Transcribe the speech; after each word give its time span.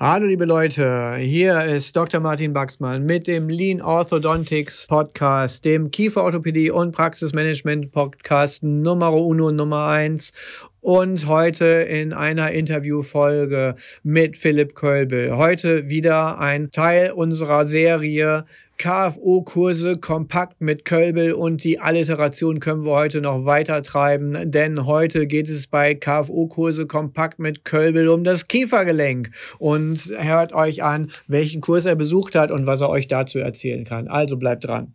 Hallo 0.00 0.26
liebe 0.26 0.44
Leute, 0.44 1.16
hier 1.16 1.64
ist 1.64 1.96
Dr. 1.96 2.20
Martin 2.20 2.52
Baxmann 2.52 3.04
mit 3.04 3.26
dem 3.26 3.48
Lean 3.48 3.82
Orthodontics 3.82 4.86
Podcast, 4.86 5.64
dem 5.64 5.90
Kieferorthopädie 5.90 6.70
und 6.70 6.92
Praxismanagement 6.92 7.90
Podcast 7.90 8.62
Nummer 8.62 9.12
uno 9.12 9.50
Nummer 9.50 9.88
eins 9.88 10.32
und 10.80 11.26
heute 11.26 11.66
in 11.66 12.12
einer 12.12 12.52
Interviewfolge 12.52 13.76
mit 14.02 14.36
Philipp 14.38 14.74
Kölbel. 14.74 15.36
Heute 15.36 15.88
wieder 15.88 16.38
ein 16.38 16.70
Teil 16.70 17.12
unserer 17.12 17.66
Serie 17.66 18.44
KFO-Kurse 18.78 19.96
kompakt 19.96 20.60
mit 20.60 20.84
Kölbel 20.84 21.32
und 21.32 21.64
die 21.64 21.80
Alliteration 21.80 22.60
können 22.60 22.84
wir 22.84 22.92
heute 22.92 23.20
noch 23.20 23.44
weiter 23.44 23.82
treiben, 23.82 24.52
denn 24.52 24.86
heute 24.86 25.26
geht 25.26 25.48
es 25.48 25.66
bei 25.66 25.94
KFO-Kurse 25.94 26.86
kompakt 26.86 27.40
mit 27.40 27.64
Kölbel 27.64 28.08
um 28.08 28.22
das 28.22 28.46
Kiefergelenk 28.46 29.30
und 29.58 30.12
hört 30.16 30.52
euch 30.52 30.84
an, 30.84 31.10
welchen 31.26 31.60
Kurs 31.60 31.86
er 31.86 31.96
besucht 31.96 32.36
hat 32.36 32.52
und 32.52 32.66
was 32.66 32.80
er 32.80 32.88
euch 32.88 33.08
dazu 33.08 33.40
erzählen 33.40 33.84
kann. 33.84 34.06
Also 34.06 34.36
bleibt 34.36 34.64
dran. 34.64 34.94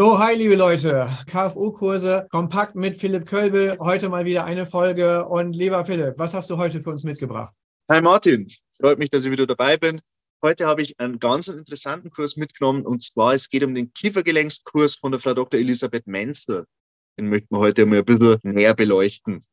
So, 0.00 0.18
hi 0.18 0.34
liebe 0.34 0.56
Leute, 0.56 1.10
KFU-Kurse, 1.26 2.26
kompakt 2.30 2.74
mit 2.74 2.96
Philipp 2.96 3.26
Kölbel. 3.26 3.76
Heute 3.80 4.08
mal 4.08 4.24
wieder 4.24 4.46
eine 4.46 4.64
Folge. 4.64 5.26
Und 5.26 5.54
lieber 5.54 5.84
Philipp, 5.84 6.14
was 6.16 6.32
hast 6.32 6.48
du 6.48 6.56
heute 6.56 6.82
für 6.82 6.88
uns 6.88 7.04
mitgebracht? 7.04 7.52
Hi 7.90 8.00
Martin, 8.00 8.50
freut 8.70 8.98
mich, 8.98 9.10
dass 9.10 9.26
ich 9.26 9.30
wieder 9.30 9.46
dabei 9.46 9.76
bin. 9.76 10.00
Heute 10.42 10.66
habe 10.66 10.80
ich 10.80 10.98
einen 10.98 11.18
ganz 11.18 11.48
interessanten 11.48 12.08
Kurs 12.08 12.38
mitgenommen 12.38 12.86
und 12.86 13.02
zwar 13.02 13.34
es 13.34 13.50
geht 13.50 13.62
um 13.62 13.74
den 13.74 13.92
Kiefergelenkskurs 13.92 14.94
von 14.94 15.12
der 15.12 15.20
Frau 15.20 15.34
Dr. 15.34 15.60
Elisabeth 15.60 16.06
Menzel. 16.06 16.64
Den 17.18 17.28
möchten 17.28 17.54
wir 17.54 17.58
heute 17.58 17.84
mal 17.84 17.98
ein 17.98 18.04
bisschen 18.06 18.38
näher 18.42 18.72
beleuchten. 18.72 19.44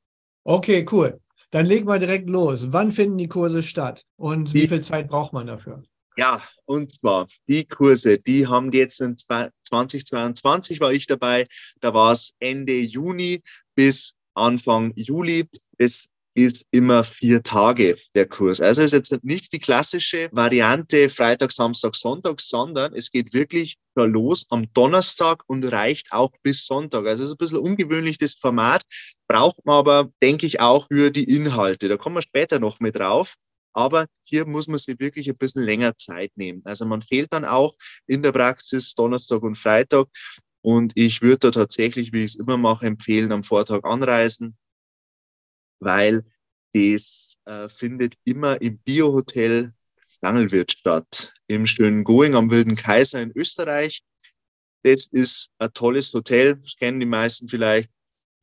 Okay, 0.46 0.86
cool. 0.94 1.20
Dann 1.50 1.66
legen 1.66 1.90
wir 1.90 2.00
direkt 2.00 2.30
los. 2.30 2.72
Wann 2.72 2.94
finden 2.94 3.18
die 3.18 3.28
Kurse 3.28 3.62
statt 3.62 4.06
und 4.16 4.54
wie 4.54 4.70
viel 4.70 4.80
Zeit 4.80 5.10
braucht 5.10 5.34
man 5.34 5.46
dafür? 5.46 5.84
Ja, 6.18 6.42
und 6.66 6.92
zwar 6.92 7.28
die 7.48 7.66
Kurse, 7.66 8.18
die 8.18 8.48
haben 8.48 8.72
jetzt 8.72 9.02
in 9.02 9.18
2022 9.18 10.80
war 10.80 10.92
ich 10.92 11.06
dabei. 11.06 11.46
Da 11.80 11.94
war 11.94 12.12
es 12.12 12.34
Ende 12.40 12.80
Juni 12.80 13.44
bis 13.76 14.16
Anfang 14.34 14.94
Juli. 14.96 15.48
Es 15.78 16.10
ist 16.34 16.66
immer 16.72 17.04
vier 17.04 17.42
Tage 17.42 17.98
der 18.16 18.28
Kurs. 18.28 18.62
Also 18.62 18.82
ist 18.82 18.94
jetzt 18.94 19.24
nicht 19.24 19.54
die 19.54 19.60
klassische 19.60 20.30
Variante 20.32 21.10
Freitag, 21.10 21.52
Samstag, 21.52 21.96
Sonntag, 21.96 22.42
sondern 22.42 22.94
es 22.94 23.12
geht 23.12 23.34
wirklich 23.34 23.78
los 23.96 24.46
am 24.50 24.72
Donnerstag 24.74 25.44
und 25.48 25.66
reicht 25.66 26.12
auch 26.12 26.32
bis 26.44 26.66
Sonntag. 26.66 27.08
Also 27.08 27.24
es 27.24 27.30
ist 27.30 27.36
ein 27.36 27.40
bisschen 27.40 27.60
ungewöhnlich 27.60 28.18
das 28.18 28.36
Format, 28.36 28.84
braucht 29.28 29.66
man 29.66 29.78
aber, 29.78 30.12
denke 30.22 30.46
ich, 30.46 30.62
auch 30.62 30.88
für 30.88 31.10
die 31.10 31.24
Inhalte. 31.24 31.88
Da 31.88 31.98
kommen 31.98 32.16
wir 32.16 32.22
später 32.22 32.60
noch 32.60 32.80
mit 32.80 32.96
drauf. 32.96 33.36
Aber 33.74 34.08
hier 34.24 34.48
muss 34.48 34.68
man 34.68 34.78
sich 34.78 35.00
wirklich 35.00 35.30
ein 35.30 35.38
bisschen 35.38 35.64
länger 35.64 35.96
Zeit 35.98 36.32
nehmen. 36.36 36.62
Also 36.66 36.86
man 36.86 37.02
fehlt 37.02 37.32
dann 37.34 37.46
auch 37.46 37.76
in 38.08 38.24
der 38.24 38.32
Praxis 38.32 38.96
Donnerstag 38.96 39.44
und 39.44 39.56
Freitag. 39.56 40.08
Und 40.62 40.94
ich 40.96 41.22
würde 41.22 41.40
da 41.40 41.52
tatsächlich, 41.52 42.12
wie 42.14 42.24
ich 42.24 42.34
es 42.34 42.40
immer 42.40 42.58
mache, 42.58 42.86
empfehlen, 42.86 43.32
am 43.32 43.44
Vortag 43.44 43.84
anreisen, 43.84 44.58
weil 45.80 46.26
das 46.74 47.38
äh, 47.46 47.70
findet 47.70 48.16
immer 48.26 48.62
im 48.62 48.80
Biohotel 48.80 49.74
Stangelwirt 50.06 50.72
statt, 50.72 51.34
im 51.48 51.68
schönen 51.68 52.04
Going 52.04 52.36
am 52.36 52.50
Wilden 52.50 52.76
Kaiser 52.76 53.22
in 53.22 53.32
Österreich. 53.36 54.04
Das 54.84 55.08
ist 55.08 55.52
ein 55.60 55.72
tolles 55.74 56.14
Hotel, 56.14 56.56
das 56.56 56.76
kennen 56.76 57.00
die 57.00 57.06
meisten 57.06 57.48
vielleicht. 57.48 57.92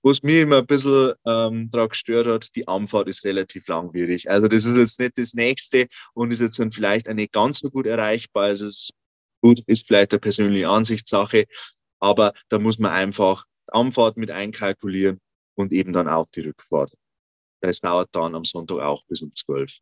Was 0.06 0.22
mir 0.22 0.42
immer 0.42 0.59
ein 0.59 0.66
bisschen 0.66 1.15
ähm, 1.26 1.70
daran 1.70 1.88
gestört 1.88 2.26
hat, 2.26 2.54
die 2.54 2.69
Anfahrt 2.69 3.09
ist 3.09 3.25
relativ 3.25 3.66
langwierig. 3.69 4.28
Also 4.28 4.48
das 4.48 4.66
ist 4.66 4.76
jetzt 4.76 5.00
nicht 5.00 5.16
das 5.16 5.32
Nächste 5.32 5.87
und 6.12 6.31
ist 6.31 6.42
jetzt 6.42 6.59
dann 6.59 6.72
vielleicht 6.72 7.09
auch 7.09 7.15
nicht 7.15 7.32
ganz 7.32 7.60
so 7.60 7.70
gut 7.70 7.87
erreichbar. 7.87 8.44
Also 8.44 8.66
es 8.66 8.91
gut, 9.41 9.60
ist 9.66 9.87
vielleicht 9.87 10.12
eine 10.12 10.20
persönliche 10.20 10.69
Ansichtssache, 10.69 11.47
aber 12.00 12.34
da 12.50 12.59
muss 12.59 12.78
man 12.78 12.93
einfach 12.93 13.47
die 13.69 13.72
Anfahrt 13.72 14.19
mit 14.19 14.31
einkalkulieren 14.31 15.20
und 15.54 15.72
eben 15.72 15.94
dann 15.94 16.09
auch 16.09 16.26
die 16.34 16.41
Rückfahrt. 16.41 16.93
Das 17.62 17.81
dauert 17.81 18.10
dann 18.12 18.34
am 18.34 18.44
Sonntag 18.44 18.81
auch 18.81 19.06
bis 19.06 19.22
um 19.22 19.34
zwölf. 19.34 19.78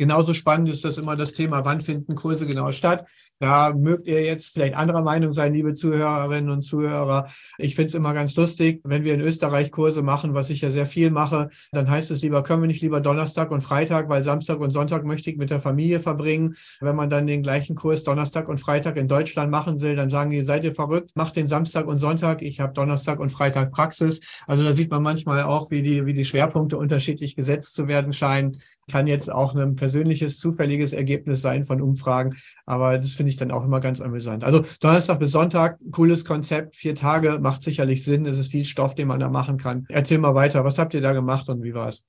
Genauso 0.00 0.32
spannend 0.32 0.70
ist 0.70 0.82
das 0.82 0.96
immer 0.96 1.14
das 1.14 1.34
Thema, 1.34 1.66
wann 1.66 1.82
finden 1.82 2.14
Kurse 2.14 2.46
genau 2.46 2.70
statt. 2.70 3.06
Da 3.38 3.74
mögt 3.74 4.06
ihr 4.06 4.22
jetzt 4.22 4.54
vielleicht 4.54 4.74
anderer 4.74 5.02
Meinung 5.02 5.34
sein, 5.34 5.52
liebe 5.52 5.74
Zuhörerinnen 5.74 6.48
und 6.48 6.62
Zuhörer. 6.62 7.26
Ich 7.58 7.74
finde 7.74 7.88
es 7.88 7.94
immer 7.94 8.14
ganz 8.14 8.34
lustig, 8.34 8.80
wenn 8.82 9.04
wir 9.04 9.12
in 9.12 9.20
Österreich 9.20 9.70
Kurse 9.70 10.00
machen, 10.00 10.32
was 10.32 10.48
ich 10.48 10.62
ja 10.62 10.70
sehr 10.70 10.86
viel 10.86 11.10
mache, 11.10 11.50
dann 11.72 11.90
heißt 11.90 12.10
es 12.12 12.22
lieber, 12.22 12.42
können 12.42 12.62
wir 12.62 12.66
nicht 12.66 12.80
lieber 12.80 13.02
Donnerstag 13.02 13.50
und 13.50 13.60
Freitag, 13.60 14.08
weil 14.08 14.22
Samstag 14.22 14.60
und 14.60 14.70
Sonntag 14.70 15.04
möchte 15.04 15.28
ich 15.28 15.36
mit 15.36 15.50
der 15.50 15.60
Familie 15.60 16.00
verbringen. 16.00 16.54
Wenn 16.80 16.96
man 16.96 17.10
dann 17.10 17.26
den 17.26 17.42
gleichen 17.42 17.76
Kurs 17.76 18.02
Donnerstag 18.02 18.48
und 18.48 18.58
Freitag 18.58 18.96
in 18.96 19.06
Deutschland 19.06 19.50
machen 19.50 19.82
will, 19.82 19.96
dann 19.96 20.08
sagen 20.08 20.30
die, 20.30 20.42
seid 20.42 20.64
ihr 20.64 20.74
verrückt, 20.74 21.10
macht 21.14 21.36
den 21.36 21.46
Samstag 21.46 21.86
und 21.86 21.98
Sonntag. 21.98 22.40
Ich 22.40 22.60
habe 22.60 22.72
Donnerstag 22.72 23.20
und 23.20 23.32
Freitag 23.32 23.70
Praxis. 23.70 24.20
Also 24.46 24.64
da 24.64 24.72
sieht 24.72 24.90
man 24.90 25.02
manchmal 25.02 25.42
auch, 25.42 25.70
wie 25.70 25.82
die, 25.82 26.06
wie 26.06 26.14
die 26.14 26.24
Schwerpunkte 26.24 26.78
unterschiedlich 26.78 27.36
gesetzt 27.36 27.74
zu 27.74 27.86
werden 27.86 28.14
scheinen. 28.14 28.56
Kann 28.90 29.06
jetzt 29.06 29.30
auch 29.30 29.54
einem 29.54 29.76
persönliches, 29.90 30.38
zufälliges 30.38 30.92
Ergebnis 30.92 31.42
sein 31.42 31.64
von 31.64 31.80
Umfragen. 31.80 32.36
Aber 32.64 32.96
das 32.96 33.14
finde 33.14 33.30
ich 33.30 33.36
dann 33.36 33.50
auch 33.50 33.64
immer 33.64 33.80
ganz 33.80 34.00
amüsant. 34.00 34.44
Also 34.44 34.64
Donnerstag 34.80 35.18
bis 35.18 35.32
Sonntag, 35.32 35.78
cooles 35.90 36.24
Konzept, 36.24 36.76
vier 36.76 36.94
Tage, 36.94 37.38
macht 37.40 37.60
sicherlich 37.62 38.04
Sinn. 38.04 38.24
Es 38.26 38.38
ist 38.38 38.52
viel 38.52 38.64
Stoff, 38.64 38.94
den 38.94 39.08
man 39.08 39.18
da 39.18 39.28
machen 39.28 39.56
kann. 39.56 39.84
Erzähl 39.88 40.18
mal 40.18 40.34
weiter. 40.36 40.64
Was 40.64 40.78
habt 40.78 40.94
ihr 40.94 41.00
da 41.00 41.12
gemacht 41.12 41.48
und 41.48 41.64
wie 41.64 41.74
war 41.74 41.88
es? 41.88 42.04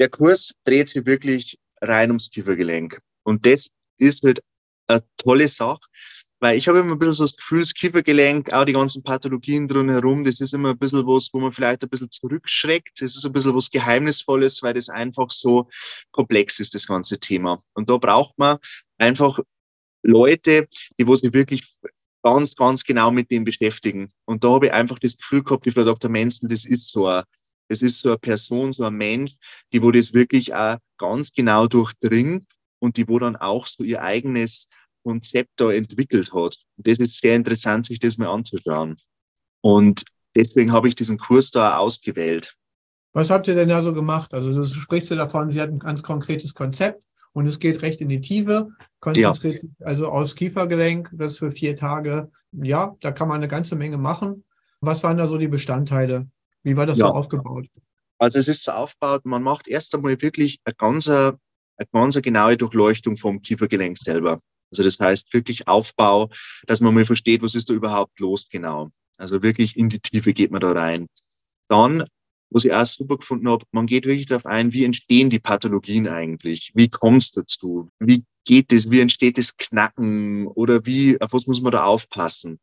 Der 0.00 0.08
Kurs 0.08 0.52
dreht 0.64 0.88
sich 0.88 1.06
wirklich 1.06 1.58
rein 1.80 2.10
ums 2.10 2.30
Kiefergelenk. 2.30 3.00
Und 3.22 3.46
das 3.46 3.68
ist 3.98 4.24
halt 4.24 4.40
eine 4.88 5.02
tolle 5.16 5.46
Sache, 5.46 5.78
weil 6.40 6.56
ich 6.56 6.66
habe 6.68 6.78
immer 6.78 6.92
ein 6.92 6.98
bisschen 6.98 7.12
so 7.12 7.24
das 7.24 7.36
Gefühl, 7.36 7.60
das 7.60 7.74
Kiefergelenk, 7.74 8.52
auch 8.52 8.64
die 8.64 8.72
ganzen 8.72 9.02
Pathologien 9.02 9.68
drumherum, 9.68 10.24
das 10.24 10.40
ist 10.40 10.54
immer 10.54 10.70
ein 10.70 10.78
bisschen 10.78 11.06
was, 11.06 11.28
wo 11.32 11.38
man 11.38 11.52
vielleicht 11.52 11.82
ein 11.82 11.90
bisschen 11.90 12.10
zurückschreckt. 12.10 13.00
Das 13.00 13.14
ist 13.14 13.26
ein 13.26 13.32
bisschen 13.32 13.54
was 13.54 13.70
Geheimnisvolles, 13.70 14.62
weil 14.62 14.72
das 14.72 14.88
einfach 14.88 15.30
so 15.30 15.68
komplex 16.10 16.58
ist, 16.58 16.74
das 16.74 16.86
ganze 16.86 17.20
Thema. 17.20 17.62
Und 17.74 17.90
da 17.90 17.98
braucht 17.98 18.38
man 18.38 18.56
einfach 18.96 19.38
Leute, 20.02 20.66
die 20.98 21.06
wo 21.06 21.14
sich 21.14 21.32
wirklich 21.34 21.62
ganz, 22.22 22.54
ganz 22.54 22.84
genau 22.84 23.10
mit 23.10 23.30
dem 23.30 23.44
beschäftigen. 23.44 24.10
Und 24.24 24.42
da 24.42 24.50
habe 24.50 24.66
ich 24.66 24.72
einfach 24.72 24.98
das 24.98 25.18
Gefühl 25.18 25.42
gehabt, 25.42 25.66
die 25.66 25.70
Frau 25.70 25.84
Dr. 25.84 26.10
Menzel, 26.10 26.48
das 26.48 26.64
ist 26.64 26.90
so 26.90 27.06
ein, 27.06 27.24
das 27.68 27.82
ist 27.82 28.00
so 28.00 28.08
eine 28.08 28.18
Person, 28.18 28.72
so 28.72 28.84
ein 28.84 28.94
Mensch, 28.94 29.34
die 29.72 29.82
wo 29.82 29.90
das 29.90 30.14
wirklich 30.14 30.54
auch 30.54 30.78
ganz 30.98 31.32
genau 31.32 31.66
durchdringt 31.66 32.46
und 32.78 32.96
die 32.96 33.08
wo 33.08 33.18
dann 33.18 33.36
auch 33.36 33.66
so 33.66 33.84
ihr 33.84 34.02
eigenes 34.02 34.68
Konzept 35.02 35.50
da 35.56 35.72
entwickelt 35.72 36.32
hat. 36.32 36.56
Und 36.76 36.86
das 36.86 36.98
ist 36.98 37.20
sehr 37.20 37.36
interessant, 37.36 37.86
sich 37.86 38.00
das 38.00 38.18
mal 38.18 38.28
anzuschauen. 38.28 38.96
Und 39.60 40.04
deswegen 40.36 40.72
habe 40.72 40.88
ich 40.88 40.94
diesen 40.94 41.18
Kurs 41.18 41.50
da 41.50 41.78
ausgewählt. 41.78 42.56
Was 43.12 43.30
habt 43.30 43.48
ihr 43.48 43.54
denn 43.54 43.68
da 43.68 43.80
so 43.80 43.92
gemacht? 43.92 44.32
Also 44.32 44.52
du 44.52 44.64
sprichst 44.64 45.10
ja 45.10 45.16
davon, 45.16 45.50
sie 45.50 45.60
hat 45.60 45.70
ein 45.70 45.80
ganz 45.80 46.02
konkretes 46.02 46.54
Konzept 46.54 47.02
und 47.32 47.46
es 47.46 47.58
geht 47.58 47.82
recht 47.82 48.00
in 48.00 48.08
die 48.08 48.20
Tiefe, 48.20 48.68
konzentriert 49.00 49.54
ja. 49.54 49.60
sich 49.60 49.70
also 49.80 50.08
aus 50.08 50.36
Kiefergelenk, 50.36 51.10
das 51.12 51.38
für 51.38 51.50
vier 51.50 51.76
Tage. 51.76 52.30
Ja, 52.52 52.96
da 53.00 53.10
kann 53.10 53.28
man 53.28 53.38
eine 53.38 53.48
ganze 53.48 53.76
Menge 53.76 53.98
machen. 53.98 54.44
Was 54.80 55.02
waren 55.02 55.16
da 55.16 55.26
so 55.26 55.38
die 55.38 55.48
Bestandteile? 55.48 56.28
Wie 56.62 56.76
war 56.76 56.86
das 56.86 56.98
ja. 56.98 57.06
so 57.06 57.12
aufgebaut? 57.12 57.66
Also 58.18 58.38
es 58.38 58.48
ist 58.48 58.62
so 58.62 58.72
aufgebaut, 58.72 59.24
man 59.24 59.42
macht 59.42 59.66
erst 59.66 59.94
einmal 59.94 60.20
wirklich 60.20 60.60
eine 60.64 60.74
ganz, 60.74 61.08
eine 61.08 61.38
ganz 61.92 62.20
genaue 62.20 62.56
Durchleuchtung 62.56 63.16
vom 63.16 63.42
Kiefergelenk 63.42 63.98
selber. 63.98 64.40
Also 64.70 64.82
das 64.82 64.98
heißt 64.98 65.32
wirklich 65.32 65.68
Aufbau, 65.68 66.30
dass 66.66 66.80
man 66.80 66.94
mal 66.94 67.06
versteht, 67.06 67.42
was 67.42 67.54
ist 67.54 67.70
da 67.70 67.74
überhaupt 67.74 68.20
los 68.20 68.48
genau. 68.48 68.90
Also 69.18 69.42
wirklich 69.42 69.76
in 69.76 69.88
die 69.88 70.00
Tiefe 70.00 70.32
geht 70.32 70.50
man 70.50 70.60
da 70.60 70.72
rein. 70.72 71.06
Dann, 71.68 72.04
was 72.50 72.64
ich 72.64 72.72
auch 72.72 72.86
super 72.86 73.18
gefunden 73.18 73.48
habe, 73.48 73.64
man 73.70 73.86
geht 73.86 74.06
wirklich 74.06 74.26
darauf 74.26 74.46
ein, 74.46 74.72
wie 74.72 74.84
entstehen 74.84 75.30
die 75.30 75.38
Pathologien 75.38 76.08
eigentlich? 76.08 76.72
Wie 76.74 76.88
kommt 76.88 77.22
es 77.22 77.32
dazu? 77.32 77.88
Wie 77.98 78.24
geht 78.44 78.72
es? 78.72 78.90
Wie 78.90 79.00
entsteht 79.00 79.38
das 79.38 79.56
Knacken? 79.56 80.46
Oder 80.46 80.86
wie, 80.86 81.20
auf 81.20 81.32
was 81.32 81.46
muss 81.46 81.60
man 81.60 81.72
da 81.72 81.84
aufpassen? 81.84 82.58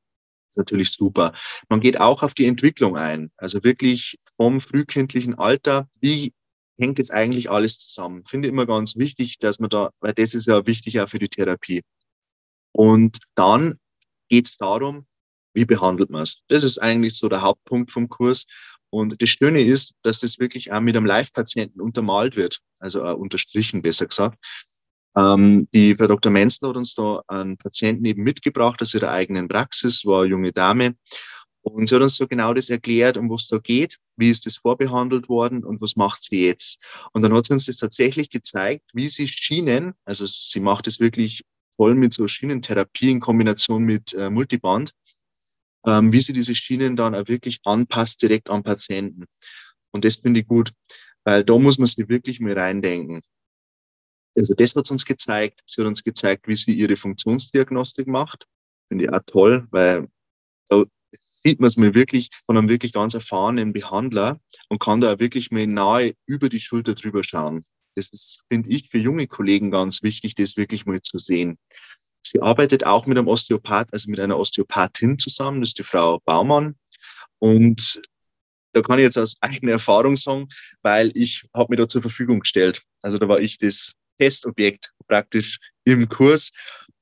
Das 0.50 0.52
ist 0.52 0.58
natürlich 0.58 0.92
super. 0.92 1.34
Man 1.70 1.80
geht 1.80 2.00
auch 2.00 2.24
auf 2.24 2.34
die 2.34 2.46
Entwicklung 2.46 2.98
ein. 2.98 3.32
Also 3.38 3.64
wirklich 3.64 4.18
vom 4.36 4.60
frühkindlichen 4.60 5.36
Alter. 5.36 5.88
Wie 6.00 6.34
hängt 6.78 7.00
jetzt 7.00 7.12
eigentlich 7.12 7.50
alles 7.50 7.80
zusammen. 7.80 8.24
Finde 8.26 8.48
ich 8.48 8.54
immer 8.54 8.66
ganz 8.66 8.96
wichtig, 8.98 9.40
dass 9.40 9.60
man 9.60 9.70
da, 9.70 9.92
weil 10.00 10.14
das 10.14 10.34
ist 10.34 10.48
ja 10.48 10.66
wichtig 10.66 11.00
auch 11.00 11.10
für 11.10 11.20
die 11.20 11.30
Therapie. 11.30 11.84
Und 12.72 13.20
dann 13.36 13.80
geht 14.30 14.48
es 14.48 14.58
darum, 14.58 15.06
wie 15.54 15.66
behandelt 15.66 16.10
man 16.10 16.22
es. 16.22 16.44
Das 16.48 16.64
ist 16.64 16.78
eigentlich 16.78 17.18
so 17.18 17.30
der 17.30 17.42
Hauptpunkt 17.42 17.92
vom 17.92 18.10
Kurs. 18.10 18.46
Und 18.90 19.22
das 19.22 19.30
Schöne 19.30 19.62
ist, 19.62 19.96
dass 20.04 20.22
das 20.22 20.40
wirklich 20.40 20.72
auch 20.72 20.80
mit 20.80 20.96
einem 20.96 21.06
Live-Patienten 21.06 21.82
untermalt 21.82 22.36
wird, 22.36 22.60
also 22.80 23.04
äh, 23.04 23.14
unterstrichen, 23.14 23.82
besser 23.82 24.06
gesagt. 24.06 24.38
Ähm, 25.18 25.68
die 25.74 25.96
Frau 25.96 26.08
Dr. 26.08 26.32
Menzler 26.32 26.70
hat 26.70 26.78
uns 26.78 26.94
da 26.94 27.22
einen 27.28 27.58
Patienten 27.58 28.06
eben 28.06 28.24
mitgebracht 28.24 28.82
aus 28.82 28.94
ihrer 28.94 29.12
eigenen 29.12 29.48
Praxis, 29.48 30.06
war 30.06 30.22
eine 30.22 30.30
junge 30.30 30.54
Dame. 30.54 30.96
Und 31.62 31.90
sie 31.90 31.96
hat 31.96 32.04
uns 32.04 32.16
so 32.16 32.28
genau 32.28 32.54
das 32.54 32.70
erklärt, 32.70 33.18
um 33.18 33.30
was 33.30 33.44
es 33.44 33.48
da 33.48 33.58
geht, 33.58 33.98
wie 34.18 34.30
ist 34.30 34.46
das 34.46 34.58
vorbehandelt 34.58 35.30
worden 35.30 35.64
und 35.64 35.82
was 35.82 35.96
macht 35.96 36.24
sie 36.24 36.46
jetzt. 36.46 36.80
Und 37.14 37.22
dann 37.22 37.34
hat 37.34 37.46
sie 37.46 37.54
uns 37.54 37.66
das 37.66 37.78
tatsächlich 37.78 38.30
gezeigt, 38.30 38.90
wie 38.94 39.08
sie 39.08 39.28
Schienen, 39.28 39.94
also 40.06 40.26
sie 40.26 40.60
macht 40.60 40.88
es 40.88 41.00
wirklich 41.00 41.46
toll 41.78 41.96
mit 41.96 42.14
so 42.14 42.28
Schienentherapie 42.28 43.12
in 43.12 43.20
Kombination 43.20 43.84
mit 43.84 44.14
äh, 44.14 44.30
Multiband, 44.30 44.92
ähm, 45.86 46.12
wie 46.12 46.20
sie 46.20 46.34
diese 46.34 46.56
Schienen 46.56 46.96
dann 46.96 47.16
auch 47.16 47.28
wirklich 47.28 47.60
anpasst 47.64 48.22
direkt 48.22 48.50
am 48.50 48.64
Patienten. 48.64 49.26
Und 49.92 50.04
das 50.04 50.18
finde 50.18 50.42
ich 50.42 50.48
gut, 50.48 50.72
weil 51.24 51.44
da 51.44 51.58
muss 51.58 51.78
man 51.78 51.88
sich 51.88 52.10
wirklich 52.10 52.40
mal 52.40 52.58
reindenken. 52.58 53.22
Also 54.36 54.54
das 54.54 54.76
hat 54.76 54.92
uns 54.92 55.06
gezeigt. 55.06 55.62
Sie 55.66 55.82
hat 55.82 55.88
uns 55.88 56.04
gezeigt, 56.04 56.48
wie 56.48 56.56
sie 56.56 56.74
ihre 56.74 56.96
Funktionsdiagnostik 56.96 58.08
macht. 58.08 58.46
Finde 58.88 59.06
ich 59.06 59.12
auch 59.12 59.22
toll, 59.26 59.68
weil 59.72 60.08
da 60.70 60.84
sieht 61.20 61.60
man 61.60 61.68
es 61.68 61.78
mir 61.78 61.94
wirklich 61.94 62.30
von 62.46 62.58
einem 62.58 62.70
wirklich 62.70 62.94
ganz 62.94 63.14
erfahrenen 63.14 63.74
Behandler 63.74 64.40
und 64.70 64.80
kann 64.80 65.02
da 65.02 65.20
wirklich 65.20 65.52
mal 65.52 65.68
nahe 65.68 66.14
über 66.26 66.50
die 66.50 66.60
Schulter 66.60 66.96
drüber 66.96 67.24
schauen. 67.24 67.64
Das 67.96 68.10
ist, 68.10 68.42
finde 68.50 68.70
ich, 68.70 68.90
für 68.90 69.00
junge 69.00 69.28
Kollegen 69.28 69.72
ganz 69.72 70.04
wichtig, 70.04 70.36
das 70.36 70.58
wirklich 70.58 70.86
mal 70.86 71.02
zu 71.02 71.18
sehen. 71.18 71.58
Sie 72.22 72.42
arbeitet 72.42 72.86
auch 72.86 73.06
mit 73.06 73.18
einem 73.18 73.28
Osteopath, 73.28 73.94
also 73.94 74.10
mit 74.10 74.20
einer 74.20 74.38
Osteopathin 74.38 75.18
zusammen, 75.18 75.62
das 75.62 75.70
ist 75.70 75.80
die 75.80 75.84
Frau 75.84 76.20
Baumann. 76.26 76.76
Und 77.40 78.02
da 78.74 78.82
kann 78.82 79.00
ich 79.00 79.04
jetzt 79.04 79.18
aus 79.18 79.38
eigener 79.42 79.74
Erfahrung 79.74 80.18
sagen, 80.18 80.50
weil 80.82 81.12
ich 81.16 81.46
habe 81.54 81.72
mir 81.72 81.78
da 81.78 81.88
zur 81.88 82.02
Verfügung 82.02 82.42
gestellt. 82.42 82.84
Also 83.02 83.18
da 83.18 83.28
war 83.28 83.40
ich 83.40 83.58
das 83.58 83.94
Testobjekt 84.20 84.92
praktisch 85.08 85.60
im 85.84 86.10
Kurs 86.10 86.52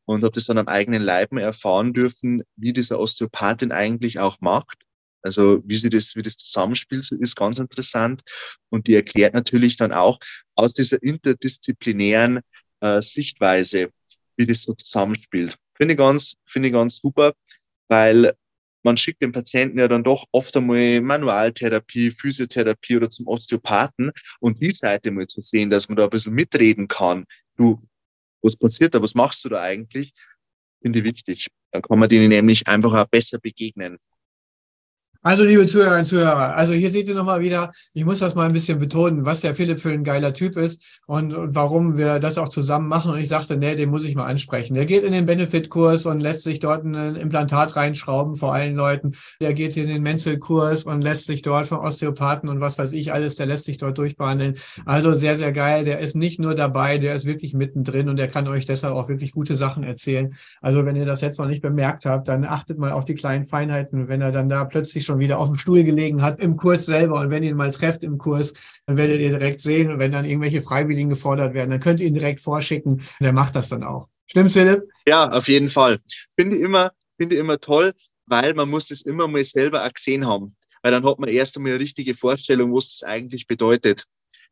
und 0.06 0.24
habe 0.24 0.34
das 0.34 0.46
dann 0.46 0.58
am 0.58 0.68
eigenen 0.68 1.02
Leiben 1.02 1.38
erfahren 1.38 1.94
dürfen, 1.94 2.44
wie 2.56 2.74
dieser 2.74 3.00
Osteopathin 3.00 3.72
eigentlich 3.72 4.20
auch 4.20 4.40
macht. 4.40 4.78
Also 5.22 5.62
wie 5.66 5.76
sie 5.76 5.90
das, 5.90 6.16
wie 6.16 6.22
das 6.22 6.38
Zusammenspiel 6.38 7.00
ist, 7.00 7.36
ganz 7.36 7.58
interessant. 7.58 8.22
Und 8.70 8.86
die 8.88 8.94
erklärt 8.94 9.34
natürlich 9.34 9.76
dann 9.76 9.92
auch 9.92 10.20
aus 10.54 10.74
dieser 10.74 11.02
interdisziplinären 11.02 12.42
äh, 12.82 13.02
Sichtweise, 13.02 13.90
wie 14.38 14.46
das 14.46 14.62
so 14.62 14.74
zusammenspielt. 14.74 15.58
Finde 15.74 15.94
ich 15.94 15.98
ganz, 15.98 16.36
finde 16.46 16.70
ich 16.70 16.74
ganz 16.74 16.98
super, 16.98 17.34
weil 17.88 18.34
man 18.84 18.98
schickt 18.98 19.24
den 19.24 19.32
Patienten 19.32 19.80
ja 19.80 19.88
dann 19.88 20.04
doch 20.04 20.26
oft 20.32 20.56
einmal 20.56 21.02
Manualtherapie, 21.02 22.12
Physiotherapie 22.12 22.98
oder 22.98 23.10
zum 23.10 23.28
Osteopathen 23.28 24.12
und 24.40 24.62
die 24.62 24.70
Seite 24.70 25.10
mal 25.10 25.26
zu 25.26 25.42
sehen, 25.42 25.72
dass 25.72 25.90
man 25.90 25.96
da 25.96 26.04
ein 26.04 26.12
bisschen 26.12 26.36
mitreden 26.36 26.88
kann. 26.88 27.26
Du, 27.58 27.82
was 28.46 28.56
passiert 28.56 28.94
da? 28.94 29.02
Was 29.02 29.16
machst 29.16 29.44
du 29.46 29.50
da 29.50 29.62
eigentlich? 29.62 30.14
Finde 30.82 31.00
ich 31.00 31.06
wichtig. 31.06 31.48
Dann 31.72 31.82
kann 31.82 32.00
man 32.00 32.10
denen 32.10 32.30
nämlich 32.30 32.68
einfach 32.68 32.94
auch 32.94 33.08
besser 33.08 33.40
begegnen. 33.40 33.98
Also, 35.28 35.44
liebe 35.44 35.66
Zuhörerinnen 35.66 36.02
und 36.02 36.06
Zuhörer, 36.06 36.56
also 36.56 36.74
hier 36.74 36.92
seht 36.92 37.08
ihr 37.08 37.16
nochmal 37.16 37.40
wieder, 37.40 37.72
ich 37.96 38.06
muss 38.06 38.20
das 38.20 38.36
mal 38.36 38.46
ein 38.46 38.54
bisschen 38.54 38.78
betonen, 38.78 39.26
was 39.26 39.42
der 39.42 39.56
Philipp 39.56 39.80
für 39.80 39.90
ein 39.90 40.04
geiler 40.04 40.36
Typ 40.36 40.56
ist 40.56 41.02
und, 41.08 41.34
und 41.34 41.56
warum 41.56 41.98
wir 41.98 42.20
das 42.20 42.38
auch 42.38 42.48
zusammen 42.48 42.88
machen. 42.88 43.12
Und 43.12 43.18
ich 43.18 43.28
sagte, 43.28 43.58
nee, 43.58 43.74
den 43.74 43.90
muss 43.90 44.06
ich 44.06 44.14
mal 44.14 44.28
ansprechen. 44.28 44.76
Der 44.76 44.86
geht 44.86 45.04
in 45.04 45.14
den 45.14 45.26
Benefit-Kurs 45.26 46.06
und 46.06 46.20
lässt 46.20 46.44
sich 46.44 46.60
dort 46.60 46.86
ein 46.86 47.16
Implantat 47.16 47.76
reinschrauben 47.76 48.36
vor 48.36 48.54
allen 48.54 48.76
Leuten. 48.76 49.14
Der 49.42 49.56
geht 49.56 49.76
in 49.78 49.88
den 49.88 50.04
Menzel-Kurs 50.04 50.84
und 50.84 51.02
lässt 51.02 51.26
sich 51.26 51.42
dort 51.42 51.66
von 51.66 51.80
Osteopathen 51.80 52.48
und 52.48 52.62
was 52.62 52.78
weiß 52.78 52.94
ich 52.94 53.12
alles, 53.12 53.34
der 53.34 53.48
lässt 53.48 53.64
sich 53.64 53.80
dort 53.80 53.98
durchbehandeln. 53.98 54.54
Also 54.86 55.14
sehr, 55.14 55.38
sehr 55.38 55.54
geil. 55.54 55.86
Der 55.86 55.98
ist 56.02 56.16
nicht 56.16 56.40
nur 56.40 56.54
dabei, 56.54 57.00
der 57.00 57.16
ist 57.16 57.26
wirklich 57.26 57.56
mittendrin 57.56 58.10
und 58.10 58.18
der 58.18 58.28
kann 58.28 58.48
euch 58.48 58.68
deshalb 58.68 58.94
auch 58.94 59.10
wirklich 59.10 59.32
gute 59.32 59.56
Sachen 59.56 59.84
erzählen. 59.84 60.36
Also 60.62 60.86
wenn 60.86 60.96
ihr 60.96 61.08
das 61.08 61.22
jetzt 61.22 61.40
noch 61.40 61.48
nicht 61.48 61.64
bemerkt 61.64 62.06
habt, 62.06 62.28
dann 62.28 62.46
achtet 62.46 62.78
mal 62.78 62.92
auf 62.92 63.06
die 63.06 63.16
kleinen 63.16 63.48
Feinheiten. 63.48 64.08
Wenn 64.08 64.22
er 64.22 64.32
dann 64.32 64.50
da 64.50 64.66
plötzlich 64.66 65.04
schon 65.04 65.15
schon 65.16 65.20
wieder 65.20 65.40
auf 65.40 65.48
dem 65.48 65.56
Stuhl 65.56 65.84
gelegen 65.84 66.22
hat 66.22 66.40
im 66.40 66.58
Kurs 66.58 66.86
selber. 66.86 67.20
Und 67.20 67.30
wenn 67.30 67.44
ihr 67.44 67.52
ihn 67.52 67.56
mal 67.56 67.72
trefft 67.72 68.04
im 68.04 68.18
Kurs, 68.18 68.54
dann 68.86 68.98
werdet 68.98 69.22
ihr 69.22 69.30
direkt 69.30 69.60
sehen. 69.60 69.92
Und 69.92 70.00
wenn 70.00 70.12
dann 70.12 70.26
irgendwelche 70.26 70.62
Freiwilligen 70.62 71.10
gefordert 71.10 71.54
werden, 71.54 71.72
dann 71.72 71.80
könnt 71.80 72.02
ihr 72.02 72.08
ihn 72.08 72.14
direkt 72.14 72.42
vorschicken. 72.42 73.02
Der 73.20 73.32
macht 73.32 73.56
das 73.56 73.70
dann 73.70 73.84
auch. 73.84 74.10
Stimmt's, 74.28 74.54
Philipp? 74.54 74.84
Ja, 75.08 75.30
auf 75.30 75.48
jeden 75.48 75.70
Fall. 75.70 76.00
Finde 76.38 76.58
ich 76.58 76.62
immer, 76.62 76.92
finde 77.18 77.38
immer 77.38 77.60
toll, 77.60 77.94
weil 78.26 78.54
man 78.54 78.70
muss 78.70 78.88
das 78.88 79.04
immer 79.04 79.28
mal 79.28 79.44
selber 79.44 79.86
auch 79.86 79.94
gesehen 79.94 80.28
haben. 80.28 80.56
Weil 80.82 80.92
dann 80.92 81.06
hat 81.06 81.20
man 81.20 81.30
erst 81.30 81.56
einmal 81.56 81.74
eine 81.74 81.82
richtige 81.82 82.14
Vorstellung, 82.14 82.74
was 82.74 83.00
das 83.00 83.04
eigentlich 83.04 83.48
bedeutet. 83.48 84.06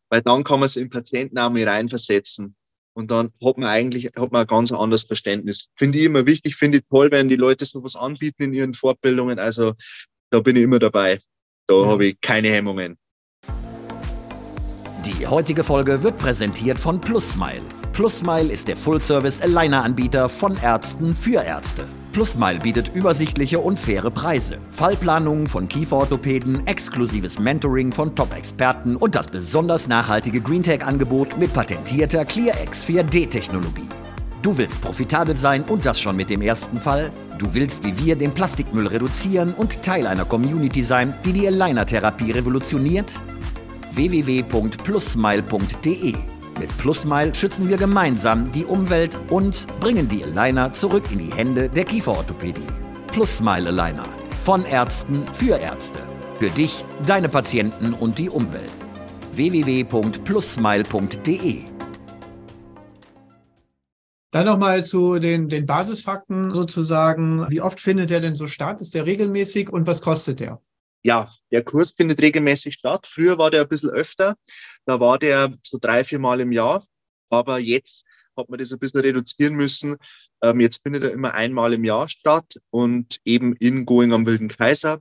Weil 0.09 0.21
dann 0.21 0.43
kann 0.43 0.59
man 0.59 0.67
es 0.67 0.77
im 0.77 0.89
Patienten 0.89 1.37
auch 1.37 1.49
mal 1.49 1.67
reinversetzen. 1.67 2.55
Und 2.95 3.09
dann 3.09 3.31
hat 3.43 3.57
man 3.57 3.69
eigentlich 3.69 4.05
hat 4.05 4.31
man 4.31 4.41
ein 4.41 4.47
ganz 4.47 4.71
anderes 4.71 5.03
Verständnis. 5.03 5.69
Finde 5.75 5.97
ich 5.97 6.05
immer 6.05 6.25
wichtig, 6.27 6.55
finde 6.55 6.77
ich 6.77 6.83
toll, 6.89 7.09
wenn 7.11 7.27
die 7.27 7.35
Leute 7.35 7.65
sowas 7.65 7.95
anbieten 7.95 8.43
in 8.43 8.53
ihren 8.53 8.73
Fortbildungen. 8.75 9.39
Also 9.39 9.73
da 10.33 10.39
bin 10.39 10.55
ich 10.55 10.63
immer 10.63 10.79
dabei. 10.79 11.19
Da 11.67 11.75
ja. 11.75 11.87
habe 11.87 12.07
ich 12.07 12.21
keine 12.21 12.51
Hemmungen. 12.51 12.97
Die 15.05 15.27
heutige 15.27 15.63
Folge 15.63 16.01
wird 16.01 16.17
präsentiert 16.17 16.79
von 16.79 16.99
PlusMile. 16.99 17.61
PlusMile 17.91 18.51
ist 18.51 18.67
der 18.67 18.75
Full-Service-Aligner-Anbieter 18.75 20.29
von 20.29 20.57
Ärzten 20.57 21.13
für 21.13 21.43
Ärzte. 21.43 21.85
PlusMile 22.13 22.59
bietet 22.59 22.95
übersichtliche 22.95 23.59
und 23.59 23.77
faire 23.77 24.09
Preise, 24.09 24.57
Fallplanungen 24.71 25.45
von 25.45 25.67
Kieferorthopäden, 25.67 26.65
exklusives 26.65 27.37
Mentoring 27.37 27.91
von 27.91 28.15
Top-Experten 28.15 28.95
und 28.95 29.15
das 29.15 29.27
besonders 29.27 29.87
nachhaltige 29.87 30.41
GreenTech-Angebot 30.41 31.37
mit 31.37 31.53
patentierter 31.53 32.25
ClearX 32.25 32.85
4D-Technologie. 32.85 34.02
Du 34.43 34.55
willst 34.57 34.79
profitabel 34.81 35.35
sein 35.37 35.63
und 35.63 35.85
das 35.85 36.01
schon 36.01 36.17
mit 36.17 36.29
dem 36.29 36.41
ersten 36.41 36.77
Fall? 36.77 37.13
Du 37.39 37.53
willst 37.53 37.85
wie 37.85 37.97
wir 37.97 38.17
den 38.17 38.33
Plastikmüll 38.33 38.87
reduzieren 38.87 39.53
und 39.53 39.81
Teil 39.81 40.05
einer 40.05 40.25
Community 40.25 40.83
sein, 40.83 41.13
die 41.23 41.31
die 41.31 41.47
Aligner-Therapie 41.47 42.31
revolutioniert? 42.31 43.13
www.plusmile.de 43.93 46.13
Mit 46.59 46.77
Plusmile 46.77 47.33
schützen 47.33 47.69
wir 47.69 47.77
gemeinsam 47.77 48.51
die 48.51 48.65
Umwelt 48.65 49.17
und 49.29 49.65
bringen 49.79 50.09
die 50.09 50.25
Aligner 50.25 50.73
zurück 50.73 51.05
in 51.11 51.19
die 51.19 51.31
Hände 51.33 51.69
der 51.69 51.85
Kieferorthopädie. 51.85 52.67
Plusmile 53.13 53.69
Aligner. 53.69 54.09
Von 54.41 54.65
Ärzten 54.65 55.23
für 55.31 55.57
Ärzte. 55.57 56.01
Für 56.39 56.49
dich, 56.49 56.83
deine 57.05 57.29
Patienten 57.29 57.93
und 57.93 58.19
die 58.19 58.29
Umwelt. 58.29 58.73
www.plusmile.de 59.31 61.72
dann 64.33 64.47
nochmal 64.47 64.83
zu 64.83 65.19
den, 65.19 65.47
den 65.47 65.67
Basisfakten 65.67 66.55
sozusagen. 66.55 67.47
Wie 67.51 67.61
oft 67.61 67.79
findet 67.79 68.09
der 68.09 68.19
denn 68.19 68.35
so 68.35 68.47
statt? 68.47 68.81
Ist 68.81 68.95
der 68.95 69.05
regelmäßig 69.05 69.69
und 69.69 69.85
was 69.85 70.01
kostet 70.01 70.39
der? 70.39 70.59
Ja, 71.03 71.29
der 71.51 71.63
Kurs 71.63 71.93
findet 71.95 72.19
regelmäßig 72.19 72.73
statt. 72.73 73.05
Früher 73.05 73.37
war 73.37 73.51
der 73.51 73.61
ein 73.61 73.67
bisschen 73.67 73.91
öfter. 73.91 74.35
Da 74.85 74.99
war 74.99 75.19
der 75.19 75.53
so 75.61 75.77
drei, 75.79 76.03
vier 76.03 76.17
Mal 76.17 76.39
im 76.39 76.51
Jahr. 76.51 76.83
Aber 77.29 77.59
jetzt 77.59 78.05
hat 78.35 78.49
man 78.49 78.57
das 78.57 78.71
ein 78.71 78.79
bisschen 78.79 79.01
reduzieren 79.01 79.53
müssen. 79.53 79.97
Ähm, 80.41 80.59
jetzt 80.61 80.81
findet 80.81 81.03
er 81.03 81.11
immer 81.11 81.35
einmal 81.35 81.73
im 81.73 81.83
Jahr 81.83 82.07
statt 82.07 82.55
und 82.71 83.17
eben 83.25 83.55
in 83.57 83.85
Going 83.85 84.13
am 84.13 84.25
Wilden 84.25 84.47
Kaiser. 84.47 84.99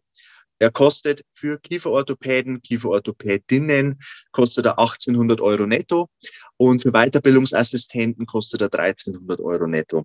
Er 0.63 0.71
kostet 0.71 1.25
für 1.35 1.59
Kieferorthopäden, 1.59 2.63
Kieferorthopädinnen 2.63 4.01
kostet 4.31 4.65
er 4.67 4.79
1800 4.79 5.41
Euro 5.41 5.67
netto 5.67 6.09
und 6.57 6.83
für 6.83 6.93
Weiterbildungsassistenten 6.93 8.27
kostet 8.27 8.61
er 8.61 8.73
1300 8.73 9.41
Euro 9.41 9.67
netto. 9.67 10.05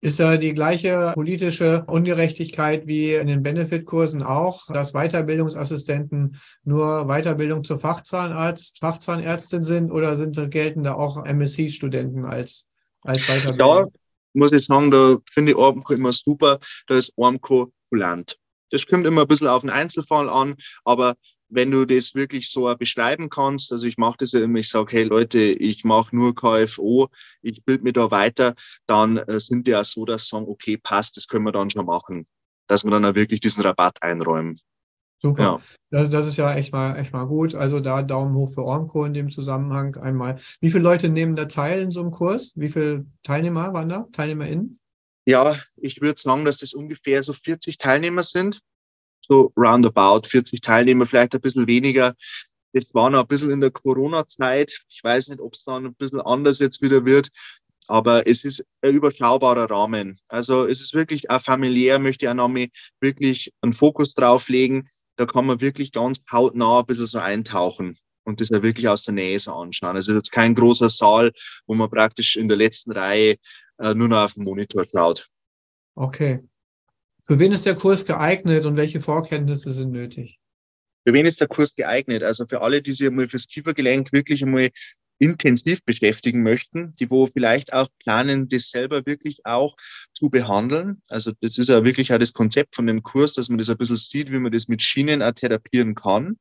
Ist 0.00 0.18
da 0.18 0.38
die 0.38 0.54
gleiche 0.54 1.12
politische 1.14 1.84
Ungerechtigkeit 1.86 2.88
wie 2.88 3.14
in 3.14 3.28
den 3.28 3.44
Benefit-Kursen 3.44 4.24
auch, 4.24 4.66
dass 4.72 4.92
Weiterbildungsassistenten 4.92 6.36
nur 6.64 7.06
Weiterbildung 7.06 7.62
zur 7.62 7.78
Fachzahnarzt, 7.78 8.80
Fachzahnärztin 8.80 9.62
sind 9.62 9.92
oder 9.92 10.16
sind, 10.16 10.50
gelten 10.50 10.82
da 10.82 10.94
auch 10.94 11.24
MSc-Studenten 11.24 12.24
als, 12.24 12.66
als 13.02 13.20
Weiterbildung? 13.28 13.58
Da 13.58 13.86
muss 14.32 14.50
ich 14.50 14.64
sagen, 14.64 14.90
da 14.90 15.18
finde 15.30 15.52
ich 15.52 15.56
Ormco 15.56 15.94
immer 15.94 16.12
super, 16.12 16.58
da 16.88 16.96
ist 16.96 17.12
Ormco 17.14 17.72
kulant. 17.88 18.36
Das 18.70 18.86
kommt 18.86 19.06
immer 19.06 19.22
ein 19.22 19.28
bisschen 19.28 19.48
auf 19.48 19.62
den 19.62 19.70
Einzelfall 19.70 20.28
an, 20.28 20.56
aber 20.84 21.14
wenn 21.48 21.70
du 21.70 21.84
das 21.84 22.14
wirklich 22.14 22.50
so 22.50 22.74
beschreiben 22.76 23.28
kannst, 23.30 23.72
also 23.72 23.86
ich 23.86 23.96
mache 23.96 24.16
das 24.18 24.32
ja 24.32 24.40
immer, 24.40 24.58
ich 24.58 24.68
sage, 24.68 24.96
hey 24.96 25.04
Leute, 25.04 25.38
ich 25.38 25.84
mache 25.84 26.14
nur 26.14 26.34
KFO, 26.34 27.08
ich 27.42 27.64
bilde 27.64 27.84
mich 27.84 27.92
da 27.92 28.10
weiter, 28.10 28.54
dann 28.86 29.18
äh, 29.18 29.38
sind 29.38 29.66
die 29.66 29.76
auch 29.76 29.84
so, 29.84 30.04
dass 30.04 30.28
sagen, 30.28 30.46
okay, 30.48 30.76
passt, 30.76 31.16
das 31.16 31.28
können 31.28 31.44
wir 31.44 31.52
dann 31.52 31.70
schon 31.70 31.86
machen, 31.86 32.26
dass 32.66 32.84
wir 32.84 32.90
dann 32.90 33.04
auch 33.04 33.14
wirklich 33.14 33.40
diesen 33.40 33.62
Rabatt 33.62 34.02
einräumen. 34.02 34.60
Super. 35.22 35.42
Ja. 35.42 35.60
Das, 35.90 36.10
das 36.10 36.26
ist 36.26 36.36
ja 36.36 36.54
echt 36.54 36.72
mal, 36.72 36.98
echt 36.98 37.14
mal 37.14 37.24
gut. 37.24 37.54
Also 37.54 37.80
da 37.80 38.02
Daumen 38.02 38.34
hoch 38.34 38.52
für 38.52 38.62
Ormco 38.62 39.06
in 39.06 39.14
dem 39.14 39.30
Zusammenhang 39.30 39.96
einmal. 39.96 40.36
Wie 40.60 40.70
viele 40.70 40.84
Leute 40.84 41.08
nehmen 41.08 41.34
da 41.34 41.46
teil 41.46 41.80
in 41.80 41.90
so 41.90 42.02
einem 42.02 42.10
Kurs? 42.10 42.52
Wie 42.56 42.68
viele 42.68 43.06
Teilnehmer 43.22 43.72
waren 43.72 43.88
da? 43.88 44.06
TeilnehmerInnen? 44.12 44.78
Ja, 45.26 45.56
ich 45.76 46.00
würde 46.00 46.20
sagen, 46.20 46.44
dass 46.44 46.58
das 46.58 46.74
ungefähr 46.74 47.22
so 47.22 47.32
40 47.32 47.78
Teilnehmer 47.78 48.22
sind. 48.22 48.60
So 49.22 49.52
roundabout 49.56 50.28
40 50.28 50.60
Teilnehmer, 50.60 51.06
vielleicht 51.06 51.34
ein 51.34 51.40
bisschen 51.40 51.66
weniger. 51.66 52.14
Das 52.74 52.92
war 52.92 53.08
noch 53.08 53.20
ein 53.20 53.26
bisschen 53.26 53.50
in 53.50 53.60
der 53.60 53.70
Corona-Zeit. 53.70 54.84
Ich 54.88 55.02
weiß 55.02 55.28
nicht, 55.28 55.40
ob 55.40 55.54
es 55.54 55.64
dann 55.64 55.86
ein 55.86 55.94
bisschen 55.94 56.20
anders 56.20 56.58
jetzt 56.58 56.82
wieder 56.82 57.06
wird. 57.06 57.30
Aber 57.86 58.26
es 58.26 58.44
ist 58.44 58.64
ein 58.82 58.94
überschaubarer 58.94 59.70
Rahmen. 59.70 60.18
Also 60.28 60.66
es 60.66 60.80
ist 60.80 60.94
wirklich 60.94 61.30
auch 61.30 61.40
familiär, 61.40 61.98
möchte 61.98 62.26
ich 62.26 62.30
auch 62.30 62.34
noch 62.34 62.54
wirklich 63.00 63.52
einen 63.60 63.72
Fokus 63.72 64.14
drauf 64.14 64.48
legen. 64.48 64.88
Da 65.16 65.26
kann 65.26 65.46
man 65.46 65.60
wirklich 65.60 65.92
ganz 65.92 66.18
hautnah 66.30 66.80
ein 66.80 66.86
bisschen 66.86 67.06
so 67.06 67.18
eintauchen 67.18 67.98
und 68.24 68.40
das 68.40 68.48
ja 68.48 68.62
wirklich 68.62 68.88
aus 68.88 69.04
der 69.04 69.14
Nähe 69.14 69.38
so 69.38 69.52
anschauen. 69.52 69.96
Also 69.96 70.12
es 70.12 70.16
ist 70.16 70.26
jetzt 70.26 70.32
kein 70.32 70.54
großer 70.54 70.88
Saal, 70.88 71.32
wo 71.66 71.74
man 71.74 71.90
praktisch 71.90 72.36
in 72.36 72.48
der 72.48 72.56
letzten 72.56 72.92
Reihe 72.92 73.36
äh, 73.78 73.94
nur 73.94 74.08
noch 74.08 74.24
auf 74.24 74.34
den 74.34 74.44
Monitor 74.44 74.84
schaut. 74.90 75.28
Okay. 75.94 76.42
Für 77.26 77.38
wen 77.38 77.52
ist 77.52 77.66
der 77.66 77.74
Kurs 77.74 78.04
geeignet 78.04 78.66
und 78.66 78.76
welche 78.76 79.00
Vorkenntnisse 79.00 79.72
sind 79.72 79.92
nötig? 79.92 80.38
Für 81.06 81.12
wen 81.12 81.26
ist 81.26 81.40
der 81.40 81.48
Kurs 81.48 81.74
geeignet? 81.74 82.22
Also 82.22 82.46
für 82.46 82.60
alle, 82.60 82.82
die 82.82 82.92
sich 82.92 83.06
einmal 83.06 83.28
fürs 83.28 83.46
Kiefergelenk 83.46 84.12
wirklich 84.12 84.42
einmal 84.42 84.70
intensiv 85.18 85.82
beschäftigen 85.84 86.42
möchten, 86.42 86.92
die 86.94 87.10
wo 87.10 87.26
vielleicht 87.26 87.72
auch 87.72 87.88
planen, 88.00 88.48
das 88.48 88.70
selber 88.70 89.06
wirklich 89.06 89.40
auch 89.44 89.76
zu 90.12 90.28
behandeln. 90.28 91.02
Also 91.08 91.32
das 91.40 91.56
ist 91.56 91.68
ja 91.68 91.84
wirklich 91.84 92.12
auch 92.12 92.18
das 92.18 92.32
Konzept 92.32 92.74
von 92.74 92.86
dem 92.86 93.02
Kurs, 93.02 93.34
dass 93.34 93.48
man 93.48 93.58
das 93.58 93.70
ein 93.70 93.76
bisschen 93.76 93.96
sieht, 93.96 94.32
wie 94.32 94.38
man 94.38 94.52
das 94.52 94.68
mit 94.68 94.82
Schienen 94.82 95.22
auch 95.22 95.32
therapieren 95.32 95.94
kann. 95.94 96.38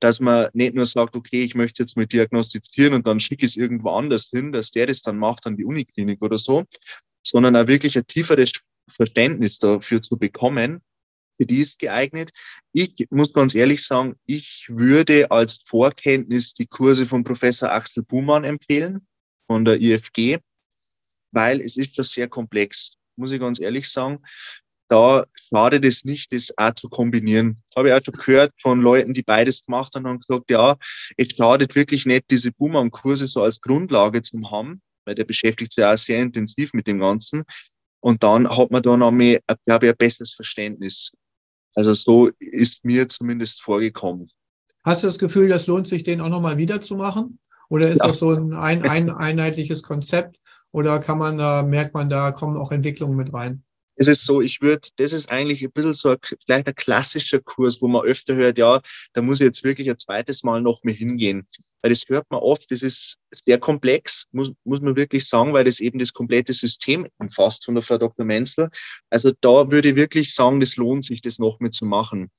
Dass 0.00 0.20
man 0.20 0.48
nicht 0.52 0.74
nur 0.74 0.86
sagt, 0.86 1.16
okay, 1.16 1.42
ich 1.42 1.54
möchte 1.54 1.82
es 1.82 1.90
jetzt 1.90 1.96
mal 1.96 2.06
diagnostizieren 2.06 2.94
und 2.94 3.06
dann 3.06 3.20
schicke 3.20 3.44
ich 3.44 3.52
es 3.52 3.56
irgendwo 3.56 3.90
anders 3.90 4.28
hin, 4.30 4.52
dass 4.52 4.70
der 4.70 4.86
das 4.86 5.02
dann 5.02 5.18
macht 5.18 5.46
an 5.46 5.56
die 5.56 5.64
Uniklinik 5.64 6.22
oder 6.22 6.38
so, 6.38 6.64
sondern 7.22 7.56
auch 7.56 7.66
wirklich 7.66 7.96
ein 7.96 8.06
tieferes 8.06 8.52
Verständnis 8.88 9.58
dafür 9.58 10.00
zu 10.02 10.16
bekommen, 10.16 10.80
für 11.36 11.46
die 11.46 11.60
ist 11.60 11.78
geeignet. 11.78 12.30
Ich 12.72 13.06
muss 13.10 13.32
ganz 13.32 13.54
ehrlich 13.54 13.84
sagen, 13.86 14.16
ich 14.26 14.66
würde 14.68 15.30
als 15.30 15.60
Vorkenntnis 15.64 16.52
die 16.54 16.66
Kurse 16.66 17.06
von 17.06 17.22
Professor 17.22 17.70
Axel 17.70 18.02
Buhmann 18.02 18.44
empfehlen, 18.44 19.06
von 19.46 19.64
der 19.64 19.80
IFG, 19.80 20.38
weil 21.30 21.60
es 21.60 21.76
ist 21.76 21.94
schon 21.94 22.04
sehr 22.04 22.28
komplex, 22.28 22.96
muss 23.16 23.32
ich 23.32 23.40
ganz 23.40 23.60
ehrlich 23.60 23.88
sagen. 23.88 24.18
Da 24.88 25.26
schadet 25.34 25.84
es 25.84 26.04
nicht, 26.04 26.32
das 26.32 26.52
auch 26.56 26.72
zu 26.72 26.88
kombinieren. 26.88 27.62
Habe 27.76 27.88
ich 27.88 27.94
auch 27.94 28.00
schon 28.02 28.14
gehört 28.14 28.52
von 28.60 28.80
Leuten, 28.80 29.12
die 29.12 29.22
beides 29.22 29.64
gemacht 29.64 29.94
haben 29.94 30.06
und 30.06 30.26
gesagt, 30.26 30.50
ja, 30.50 30.76
es 31.16 31.28
schadet 31.36 31.74
wirklich 31.74 32.06
nicht, 32.06 32.30
diese 32.30 32.52
Buhmann-Kurse 32.52 33.26
so 33.26 33.42
als 33.42 33.60
Grundlage 33.60 34.22
zu 34.22 34.38
haben, 34.50 34.80
weil 35.04 35.14
der 35.14 35.24
beschäftigt 35.24 35.72
sich 35.72 35.84
auch 35.84 35.96
sehr 35.96 36.18
intensiv 36.18 36.72
mit 36.72 36.86
dem 36.86 37.00
Ganzen. 37.00 37.44
Und 38.00 38.22
dann 38.22 38.48
hat 38.48 38.70
man 38.70 38.82
da 38.82 38.96
noch 38.96 39.10
mehr, 39.10 39.40
glaube 39.66 39.86
ich, 39.86 39.92
ein 39.92 39.96
besseres 39.98 40.32
Verständnis. 40.32 41.12
Also 41.74 41.92
so 41.94 42.30
ist 42.38 42.84
mir 42.84 43.08
zumindest 43.08 43.62
vorgekommen. 43.62 44.30
Hast 44.84 45.02
du 45.02 45.06
das 45.06 45.18
Gefühl, 45.18 45.48
das 45.48 45.66
lohnt 45.66 45.86
sich, 45.86 46.02
den 46.02 46.20
auch 46.20 46.28
nochmal 46.28 46.56
wiederzumachen? 46.56 47.38
Oder 47.68 47.90
ist 47.90 48.00
ja. 48.00 48.06
das 48.06 48.18
so 48.18 48.30
ein, 48.30 48.54
ein, 48.54 48.82
ein 48.88 49.10
einheitliches 49.10 49.82
Konzept? 49.82 50.38
Oder 50.72 50.98
kann 50.98 51.18
man 51.18 51.38
da, 51.38 51.62
merkt 51.62 51.94
man, 51.94 52.08
da 52.08 52.32
kommen 52.32 52.56
auch 52.56 52.72
Entwicklungen 52.72 53.16
mit 53.16 53.32
rein? 53.32 53.64
Es 53.98 54.06
ist 54.06 54.24
so, 54.24 54.40
ich 54.40 54.60
würde, 54.60 54.88
das 54.96 55.12
ist 55.12 55.30
eigentlich 55.30 55.62
ein 55.62 55.72
bisschen 55.72 55.92
so 55.92 56.10
ein, 56.10 56.18
vielleicht 56.46 56.68
ein 56.68 56.74
klassischer 56.76 57.40
Kurs, 57.40 57.82
wo 57.82 57.88
man 57.88 58.04
öfter 58.04 58.36
hört, 58.36 58.56
ja, 58.56 58.80
da 59.12 59.22
muss 59.22 59.40
ich 59.40 59.46
jetzt 59.46 59.64
wirklich 59.64 59.90
ein 59.90 59.98
zweites 59.98 60.44
Mal 60.44 60.62
noch 60.62 60.84
mehr 60.84 60.94
hingehen. 60.94 61.48
Weil 61.82 61.90
das 61.90 62.04
hört 62.06 62.26
man 62.30 62.40
oft, 62.40 62.70
das 62.70 62.82
ist 62.82 63.18
sehr 63.32 63.58
komplex, 63.58 64.26
muss, 64.30 64.52
muss 64.62 64.80
man 64.80 64.94
wirklich 64.94 65.28
sagen, 65.28 65.52
weil 65.52 65.64
das 65.64 65.80
eben 65.80 65.98
das 65.98 66.12
komplette 66.12 66.54
System 66.54 67.08
umfasst 67.18 67.64
von 67.64 67.74
der 67.74 67.82
Frau 67.82 67.98
Dr. 67.98 68.24
Menzel. 68.24 68.70
Also 69.10 69.32
da 69.40 69.70
würde 69.70 69.88
ich 69.88 69.96
wirklich 69.96 70.32
sagen, 70.32 70.60
das 70.60 70.76
lohnt 70.76 71.04
sich, 71.04 71.20
das 71.20 71.40
noch 71.40 71.58
mit 71.58 71.74
zu 71.74 71.84
machen. 71.84 72.30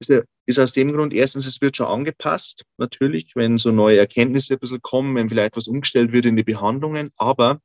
Das 0.00 0.24
ist 0.46 0.58
aus 0.58 0.72
dem 0.72 0.92
Grund, 0.92 1.12
erstens, 1.12 1.46
es 1.46 1.60
wird 1.60 1.76
schon 1.76 1.86
angepasst, 1.86 2.64
natürlich, 2.78 3.32
wenn 3.34 3.58
so 3.58 3.72
neue 3.72 3.98
Erkenntnisse 3.98 4.54
ein 4.54 4.58
bisschen 4.58 4.80
kommen, 4.80 5.14
wenn 5.16 5.28
vielleicht 5.28 5.56
was 5.56 5.68
umgestellt 5.68 6.12
wird 6.12 6.24
in 6.26 6.36
die 6.36 6.42
Behandlungen, 6.44 7.10
aber 7.16 7.60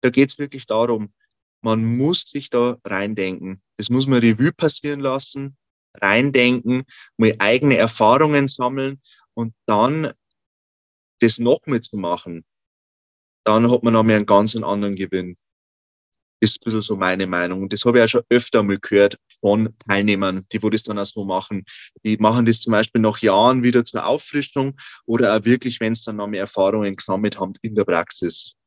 da 0.00 0.10
geht 0.10 0.30
es 0.30 0.38
wirklich 0.38 0.66
darum, 0.66 1.12
man 1.60 1.84
muss 1.96 2.22
sich 2.22 2.50
da 2.50 2.78
reindenken. 2.84 3.62
Das 3.76 3.90
muss 3.90 4.06
man 4.06 4.20
Revue 4.20 4.52
passieren 4.52 5.00
lassen, 5.00 5.56
reindenken, 5.94 6.84
mal 7.16 7.34
eigene 7.38 7.76
Erfahrungen 7.76 8.48
sammeln 8.48 9.00
und 9.34 9.54
dann 9.66 10.12
das 11.20 11.38
noch 11.38 11.60
mitzumachen. 11.66 12.44
Dann 13.44 13.70
hat 13.70 13.82
man 13.82 13.94
noch 13.94 14.04
mehr 14.04 14.16
einen 14.16 14.26
ganz 14.26 14.54
anderen 14.56 14.94
Gewinn. 14.94 15.36
Ist 16.40 16.60
ein 16.60 16.64
bisschen 16.64 16.82
so 16.82 16.96
meine 16.96 17.26
Meinung. 17.26 17.62
Und 17.62 17.72
das 17.72 17.84
habe 17.84 17.98
ich 17.98 18.04
auch 18.04 18.08
schon 18.08 18.22
öfter 18.28 18.62
mal 18.62 18.78
gehört 18.78 19.18
von 19.40 19.74
Teilnehmern, 19.88 20.46
die 20.52 20.62
wo 20.62 20.70
das 20.70 20.84
dann 20.84 20.98
auch 20.98 21.04
so 21.04 21.24
machen. 21.24 21.64
Die 22.04 22.16
machen 22.18 22.46
das 22.46 22.60
zum 22.60 22.72
Beispiel 22.72 23.00
nach 23.00 23.18
Jahren 23.18 23.64
wieder 23.64 23.84
zur 23.84 24.06
Auffrischung 24.06 24.76
oder 25.06 25.36
auch 25.36 25.44
wirklich, 25.44 25.80
wenn 25.80 25.94
es 25.94 26.04
dann 26.04 26.16
noch 26.16 26.28
mehr 26.28 26.42
Erfahrungen 26.42 26.94
gesammelt 26.94 27.40
haben 27.40 27.54
in 27.62 27.74
der 27.74 27.84
Praxis 27.84 28.57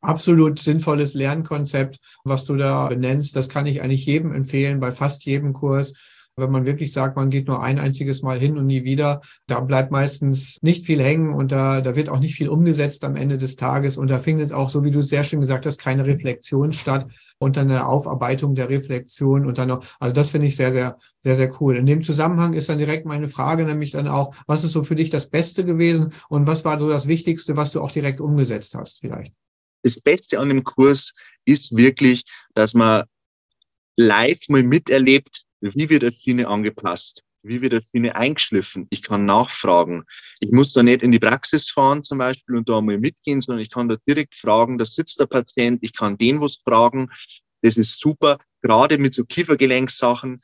absolut 0.00 0.58
sinnvolles 0.58 1.14
Lernkonzept, 1.14 1.98
was 2.24 2.44
du 2.44 2.56
da 2.56 2.88
benennst. 2.88 3.36
Das 3.36 3.48
kann 3.48 3.66
ich 3.66 3.82
eigentlich 3.82 4.06
jedem 4.06 4.32
empfehlen, 4.32 4.80
bei 4.80 4.92
fast 4.92 5.24
jedem 5.24 5.52
Kurs. 5.52 5.94
Wenn 6.36 6.50
man 6.50 6.64
wirklich 6.64 6.92
sagt, 6.92 7.16
man 7.16 7.28
geht 7.28 7.48
nur 7.48 7.62
ein 7.62 7.78
einziges 7.78 8.22
Mal 8.22 8.38
hin 8.38 8.56
und 8.56 8.66
nie 8.66 8.84
wieder, 8.84 9.20
da 9.46 9.60
bleibt 9.60 9.90
meistens 9.90 10.58
nicht 10.62 10.86
viel 10.86 11.02
hängen 11.02 11.34
und 11.34 11.52
da, 11.52 11.80
da 11.80 11.96
wird 11.96 12.08
auch 12.08 12.20
nicht 12.20 12.34
viel 12.34 12.48
umgesetzt 12.48 13.04
am 13.04 13.16
Ende 13.16 13.36
des 13.36 13.56
Tages. 13.56 13.98
Und 13.98 14.10
da 14.10 14.18
findet 14.18 14.52
auch, 14.52 14.70
so 14.70 14.82
wie 14.82 14.90
du 14.90 15.00
es 15.00 15.08
sehr 15.08 15.24
schön 15.24 15.40
gesagt 15.40 15.66
hast, 15.66 15.78
keine 15.78 16.06
Reflexion 16.06 16.72
statt 16.72 17.06
und 17.38 17.56
dann 17.56 17.70
eine 17.70 17.86
Aufarbeitung 17.86 18.54
der 18.54 18.70
Reflexion 18.70 19.44
und 19.44 19.58
dann 19.58 19.68
noch, 19.68 19.84
also 19.98 20.14
das 20.14 20.30
finde 20.30 20.46
ich 20.46 20.56
sehr, 20.56 20.72
sehr, 20.72 20.96
sehr, 21.22 21.36
sehr 21.36 21.50
cool. 21.60 21.76
In 21.76 21.86
dem 21.86 22.02
Zusammenhang 22.02 22.54
ist 22.54 22.68
dann 22.68 22.78
direkt 22.78 23.06
meine 23.06 23.28
Frage, 23.28 23.64
nämlich 23.64 23.90
dann 23.90 24.08
auch, 24.08 24.34
was 24.46 24.64
ist 24.64 24.72
so 24.72 24.82
für 24.82 24.94
dich 24.94 25.10
das 25.10 25.28
Beste 25.28 25.64
gewesen 25.64 26.12
und 26.28 26.46
was 26.46 26.64
war 26.64 26.80
so 26.80 26.88
das 26.88 27.06
Wichtigste, 27.06 27.56
was 27.56 27.72
du 27.72 27.82
auch 27.82 27.92
direkt 27.92 28.20
umgesetzt 28.20 28.74
hast 28.74 29.00
vielleicht? 29.00 29.34
Das 29.82 30.00
Beste 30.00 30.38
an 30.38 30.48
dem 30.48 30.64
Kurs 30.64 31.12
ist 31.44 31.76
wirklich, 31.76 32.24
dass 32.54 32.74
man 32.74 33.04
live 33.96 34.48
mal 34.48 34.62
miterlebt, 34.62 35.44
wie 35.60 35.88
wird 35.88 36.04
eine 36.04 36.12
Schiene 36.12 36.48
angepasst, 36.48 37.22
wie 37.42 37.60
wird 37.60 37.74
eine 37.74 37.82
Schiene 37.90 38.14
eingeschliffen. 38.14 38.86
Ich 38.90 39.02
kann 39.02 39.24
nachfragen. 39.24 40.04
Ich 40.40 40.50
muss 40.50 40.72
da 40.72 40.82
nicht 40.82 41.02
in 41.02 41.12
die 41.12 41.18
Praxis 41.18 41.70
fahren 41.70 42.02
zum 42.02 42.18
Beispiel 42.18 42.56
und 42.56 42.68
da 42.68 42.80
mal 42.80 42.98
mitgehen, 42.98 43.40
sondern 43.40 43.62
ich 43.62 43.70
kann 43.70 43.88
da 43.88 43.96
direkt 44.06 44.34
fragen, 44.34 44.78
da 44.78 44.84
sitzt 44.84 45.20
der 45.20 45.26
Patient, 45.26 45.80
ich 45.82 45.94
kann 45.94 46.18
den 46.18 46.40
was 46.40 46.58
fragen. 46.64 47.10
Das 47.62 47.76
ist 47.76 48.00
super, 48.00 48.38
gerade 48.62 48.98
mit 48.98 49.14
so 49.14 49.24
Kiefergelenkssachen. 49.24 50.40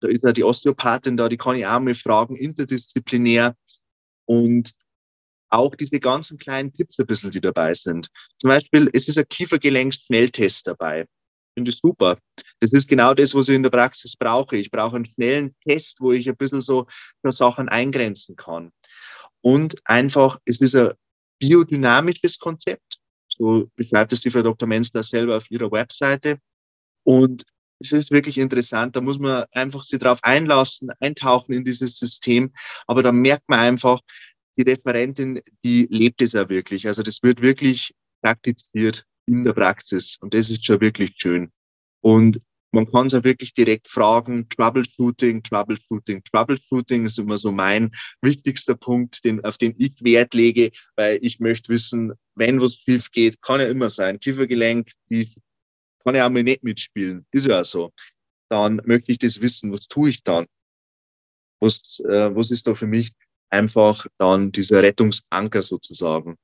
Da 0.00 0.08
ist 0.08 0.24
ja 0.24 0.32
die 0.32 0.44
Osteopathin 0.44 1.16
da, 1.16 1.28
die 1.28 1.36
kann 1.36 1.56
ich 1.56 1.66
auch 1.66 1.80
mal 1.80 1.94
fragen, 1.94 2.36
interdisziplinär. 2.36 3.56
Und 4.24 4.72
auch 5.52 5.74
diese 5.74 6.00
ganzen 6.00 6.38
kleinen 6.38 6.72
Tipps 6.72 6.98
ein 6.98 7.06
bisschen, 7.06 7.30
die 7.30 7.40
dabei 7.40 7.74
sind. 7.74 8.08
Zum 8.38 8.48
Beispiel, 8.48 8.90
es 8.92 9.08
ist 9.08 9.18
ein 9.18 9.28
Kiefergelenks-Schnelltest 9.28 10.66
dabei. 10.66 11.06
Finde 11.54 11.70
ich 11.70 11.78
super. 11.78 12.16
Das 12.60 12.72
ist 12.72 12.88
genau 12.88 13.12
das, 13.12 13.34
was 13.34 13.48
ich 13.48 13.56
in 13.56 13.62
der 13.62 13.70
Praxis 13.70 14.16
brauche. 14.16 14.56
Ich 14.56 14.70
brauche 14.70 14.96
einen 14.96 15.04
schnellen 15.04 15.54
Test, 15.66 16.00
wo 16.00 16.12
ich 16.12 16.28
ein 16.28 16.36
bisschen 16.36 16.62
so 16.62 16.86
Sachen 17.28 17.68
eingrenzen 17.68 18.36
kann. 18.36 18.72
Und 19.42 19.76
einfach, 19.84 20.38
es 20.46 20.60
ist 20.60 20.74
ein 20.74 20.92
biodynamisches 21.38 22.38
Konzept. 22.38 22.98
So 23.28 23.68
beschreibt 23.76 24.12
es 24.12 24.22
die 24.22 24.30
Frau 24.30 24.42
Dr. 24.42 24.68
Menzler 24.68 25.02
selber 25.02 25.36
auf 25.36 25.50
ihrer 25.50 25.70
Webseite. 25.70 26.38
Und 27.04 27.44
es 27.80 27.92
ist 27.92 28.12
wirklich 28.12 28.38
interessant. 28.38 28.96
Da 28.96 29.00
muss 29.00 29.18
man 29.18 29.44
einfach 29.50 29.82
sich 29.82 29.98
darauf 29.98 30.22
einlassen, 30.22 30.90
eintauchen 31.00 31.52
in 31.52 31.64
dieses 31.64 31.98
System. 31.98 32.52
Aber 32.86 33.02
da 33.02 33.12
merkt 33.12 33.48
man 33.48 33.58
einfach, 33.58 34.00
die 34.56 34.62
Referentin, 34.62 35.40
die 35.64 35.86
lebt 35.90 36.22
es 36.22 36.32
ja 36.32 36.48
wirklich. 36.48 36.86
Also 36.86 37.02
das 37.02 37.22
wird 37.22 37.40
wirklich 37.42 37.94
praktiziert 38.22 39.04
in 39.26 39.44
der 39.44 39.52
Praxis 39.52 40.18
und 40.20 40.34
das 40.34 40.50
ist 40.50 40.64
schon 40.64 40.80
wirklich 40.80 41.14
schön. 41.16 41.50
Und 42.00 42.40
man 42.72 42.90
kann 42.90 43.06
es 43.06 43.12
ja 43.12 43.22
wirklich 43.22 43.52
direkt 43.54 43.86
fragen, 43.86 44.48
Troubleshooting, 44.48 45.42
Troubleshooting, 45.42 46.22
Troubleshooting 46.24 47.04
ist 47.04 47.18
immer 47.18 47.36
so 47.36 47.52
mein 47.52 47.90
wichtigster 48.22 48.74
Punkt, 48.74 49.24
den, 49.24 49.44
auf 49.44 49.58
den 49.58 49.74
ich 49.76 50.02
Wert 50.02 50.32
lege, 50.32 50.70
weil 50.96 51.18
ich 51.20 51.38
möchte 51.38 51.70
wissen, 51.70 52.12
wenn 52.34 52.60
was 52.60 52.76
schief 52.76 53.10
geht, 53.10 53.42
kann 53.42 53.60
ja 53.60 53.66
immer 53.66 53.90
sein. 53.90 54.18
Kiefergelenk, 54.18 54.90
die 55.10 55.34
kann 56.02 56.14
ja 56.14 56.26
auch 56.26 56.30
mal 56.30 56.42
nicht 56.42 56.64
mitspielen, 56.64 57.26
ist 57.30 57.46
ja 57.46 57.62
so. 57.62 57.92
Dann 58.48 58.80
möchte 58.84 59.12
ich 59.12 59.18
das 59.18 59.40
wissen, 59.40 59.70
was 59.70 59.86
tue 59.86 60.10
ich 60.10 60.22
dann? 60.22 60.46
Was, 61.60 62.00
äh, 62.08 62.34
was 62.34 62.50
ist 62.50 62.66
da 62.66 62.74
für 62.74 62.86
mich 62.86 63.12
einfach 63.52 64.06
dann 64.18 64.50
dieser 64.50 64.82
Rettungsanker 64.82 65.62
sozusagen. 65.62 66.36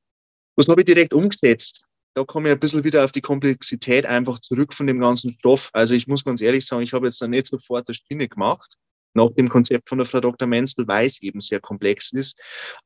Was 0.57 0.69
habe 0.69 0.83
ich 0.83 0.87
direkt 0.87 1.15
umgesetzt? 1.15 1.87
Da 2.15 2.25
komme 2.25 2.49
ich 2.49 2.55
ein 2.55 2.61
bisschen 2.61 2.85
wieder 2.85 3.05
auf 3.05 3.13
die 3.13 3.21
Komplexität 3.21 4.05
einfach 4.05 4.41
zurück 4.41 4.75
von 4.75 4.87
dem 4.87 5.01
ganzen 5.01 5.33
Stoff. 5.33 5.71
Also 5.73 5.95
ich 5.95 6.07
muss 6.07 6.25
ganz 6.25 6.41
ehrlich 6.41 6.67
sagen, 6.67 6.83
ich 6.83 6.93
habe 6.93 7.07
jetzt 7.07 7.23
da 7.23 7.29
nicht 7.29 7.47
sofort 7.47 7.89
eine 7.89 7.95
Schiene 7.95 8.29
gemacht. 8.29 8.77
nach 9.15 9.31
dem 9.31 9.49
Konzept 9.49 9.89
von 9.89 9.99
der 9.99 10.07
Frau 10.07 10.21
Dr. 10.21 10.47
Menzel, 10.47 10.87
weil 10.87 11.07
es 11.07 11.21
eben 11.23 11.41
sehr 11.41 11.61
komplex 11.61 12.13
ist. 12.13 12.39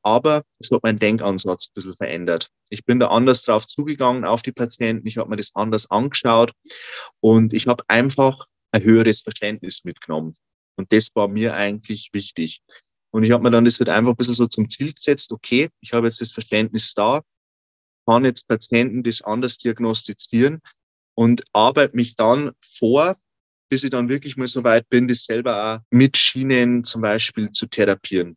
Aber 0.03 0.43
es 0.59 0.71
hat 0.71 0.83
meinen 0.83 0.99
Denkansatz 0.99 1.69
ein 1.69 1.75
bisschen 1.75 1.95
verändert. 1.95 2.49
Ich 2.71 2.85
bin 2.85 3.01
da 3.01 3.09
anders 3.09 3.43
drauf 3.43 3.67
zugegangen 3.67 4.25
auf 4.25 4.43
die 4.43 4.53
Patienten. 4.53 5.07
Ich 5.07 5.19
habe 5.19 5.29
mir 5.29 5.37
das 5.37 5.51
anders 5.55 5.91
angeschaut 5.91 6.53
und 7.21 7.53
ich 7.53 7.67
habe 7.67 7.85
einfach 7.89 8.47
ein 8.71 8.83
höheres 8.83 9.21
Verständnis 9.21 9.85
mitgenommen. 9.85 10.37
Und 10.77 10.93
das 10.93 11.09
war 11.15 11.29
mir 11.29 11.55
eigentlich 11.55 12.11
wichtig. 12.13 12.63
Und 13.13 13.25
ich 13.25 13.31
habe 13.31 13.43
mir 13.43 13.51
dann 13.51 13.65
das 13.65 13.79
halt 13.79 13.91
einfach 13.91 14.13
ein 14.13 14.17
bisschen 14.17 14.35
so 14.35 14.47
zum 14.47 14.69
Ziel 14.71 14.93
gesetzt, 14.93 15.33
okay, 15.33 15.69
ich 15.81 15.93
habe 15.93 16.07
jetzt 16.07 16.21
das 16.21 16.31
Verständnis 16.31 16.95
da, 16.95 17.23
kann 18.07 18.25
jetzt 18.25 18.49
Patienten 18.49 19.03
das 19.03 19.23
anders 19.23 19.59
diagnostizieren 19.59 20.61
und 21.15 21.45
arbeite 21.53 21.95
mich 21.95 22.17
dann 22.17 22.53
vor, 22.61 23.17
bis 23.69 23.85
ich 23.85 23.91
dann 23.91 24.09
wirklich 24.09 24.37
mal 24.37 24.49
so 24.49 24.65
weit 24.65 24.89
bin, 24.89 25.09
das 25.09 25.25
selber 25.25 25.75
auch 25.75 25.79
mit 25.91 26.17
Schienen 26.17 26.85
zum 26.85 27.03
Beispiel 27.03 27.51
zu 27.51 27.67
therapieren. 27.67 28.37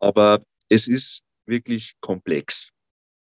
Aber 0.00 0.42
es 0.68 0.86
ist 0.88 1.22
wirklich 1.46 1.94
komplex. 2.00 2.70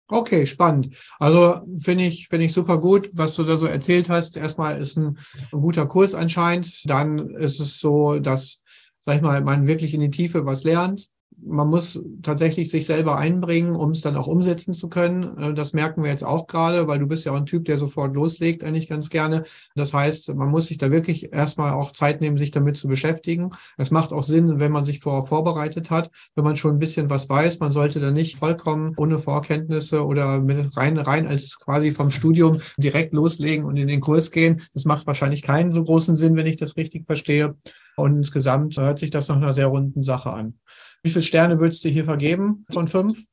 Okay, 0.09 0.47
spannend. 0.47 0.97
Also 1.19 1.63
finde 1.83 2.05
ich, 2.05 2.29
finde 2.29 2.47
ich 2.47 2.53
super 2.53 2.79
gut, 2.79 3.09
was 3.13 3.35
du 3.35 3.43
da 3.43 3.57
so 3.57 3.67
erzählt 3.67 4.09
hast. 4.09 4.37
Erstmal 4.37 4.81
ist 4.81 4.97
ein, 4.97 5.19
ein 5.53 5.61
guter 5.61 5.87
Kurs 5.87 6.15
anscheinend. 6.15 6.89
Dann 6.89 7.31
ist 7.35 7.59
es 7.59 7.81
so, 7.81 8.21
dass, 8.21 8.63
sag 9.07 9.17
ich 9.17 9.23
mal, 9.23 9.41
man 9.41 9.67
wirklich 9.67 9.95
in 9.95 10.01
die 10.01 10.11
Tiefe 10.11 10.45
was 10.45 10.65
lernt 10.65 11.09
man 11.45 11.69
muss 11.69 12.03
tatsächlich 12.23 12.71
sich 12.71 12.87
selber 12.87 13.17
einbringen, 13.19 13.77
um 13.77 13.91
es 13.91 14.01
dann 14.01 14.17
auch 14.17 14.27
umsetzen 14.27 14.75
zu 14.75 14.89
können. 14.89 15.37
Äh, 15.39 15.55
das 15.55 15.73
merken 15.73 16.03
wir 16.03 16.11
jetzt 16.11 16.25
auch 16.25 16.47
gerade, 16.47 16.89
weil 16.89 16.99
du 16.99 17.07
bist 17.07 17.25
ja 17.25 17.33
auch 17.33 17.37
ein 17.37 17.47
Typ, 17.47 17.65
der 17.67 17.79
sofort 17.79 18.15
loslegt, 18.15 18.65
eigentlich 18.65 18.89
ganz 18.89 19.11
gerne. 19.11 19.45
Das 19.75 19.93
heißt, 19.93 20.35
man 20.35 20.49
muss 20.49 20.67
sich 20.67 20.79
da 20.79 20.91
wirklich 20.91 21.33
erstmal 21.33 21.73
auch 21.73 21.93
Zeit 21.93 22.21
nehmen, 22.21 22.39
sich 22.39 22.51
damit 22.51 22.77
zu 22.77 22.89
beschäftigen. 22.89 23.51
Es 23.77 23.91
macht 23.91 24.13
auch 24.13 24.23
Sinn, 24.23 24.61
wenn 24.61 24.73
man 24.73 24.85
sich 24.85 25.01
vorher 25.01 25.23
vorbereitet 25.23 25.91
hat, 25.91 26.11
wenn 26.35 26.45
man 26.45 26.57
schon 26.57 26.77
ein 26.77 26.79
bisschen 26.79 27.11
was 27.11 27.29
weiß. 27.29 27.61
Man 27.61 27.73
sollte 27.73 28.01
da 28.01 28.11
nicht 28.11 28.37
vollkommen 28.37 28.95
ohne 28.97 29.19
Vorkenntnisse 29.19 30.05
oder 30.05 30.41
mit 30.41 30.77
rein, 30.77 30.99
rein 30.99 31.27
als 31.27 31.59
quasi 31.59 31.91
vom 31.91 32.11
Studium 32.11 32.61
direkt 32.79 33.13
loslegen 33.15 33.65
und 33.67 33.77
in 33.77 33.89
den 33.89 34.01
Kurs 34.01 34.31
gehen. 34.31 34.63
Das 34.73 34.85
macht 34.85 35.07
wahrscheinlich 35.07 35.43
keinen 35.43 35.71
so 35.71 35.85
großen 35.85 36.17
Sinn, 36.17 36.37
wenn 36.37 36.47
ich 36.47 36.57
das 36.57 36.77
richtig 36.77 37.07
verstehe. 37.07 37.57
Und 37.97 38.17
insgesamt 38.17 38.77
hört 38.77 38.99
sich 38.99 39.11
das 39.11 39.29
nach 39.29 39.37
einer 39.37 39.53
sehr 39.53 39.67
runden 39.67 40.03
Sache 40.03 40.31
an. 40.31 40.61
Wie 41.03 41.11
viele 41.11 41.23
Sterne 41.23 41.59
würdest 41.59 41.83
du 41.85 41.89
hier 41.89 42.05
vergeben 42.05 42.67
von 42.71 42.89
fünf? 42.89 43.27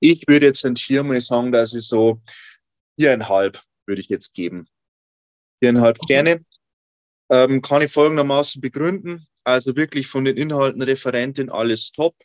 Ich 0.00 0.24
würde 0.26 0.46
jetzt 0.46 0.66
hier 0.78 1.04
mal 1.04 1.20
sagen, 1.20 1.52
dass 1.52 1.74
ich 1.74 1.86
so 1.86 2.20
viereinhalb 2.98 3.62
würde 3.86 4.00
ich 4.00 4.08
jetzt 4.08 4.34
geben. 4.34 4.66
Viereinhalb 5.62 5.98
okay. 5.98 6.14
Sterne. 6.14 6.44
Ähm, 7.30 7.62
kann 7.62 7.82
ich 7.82 7.92
folgendermaßen 7.92 8.60
begründen. 8.60 9.26
Also 9.44 9.76
wirklich 9.76 10.06
von 10.08 10.24
den 10.24 10.36
Inhalten 10.36 10.82
Referentin 10.82 11.50
alles 11.50 11.92
top. 11.92 12.16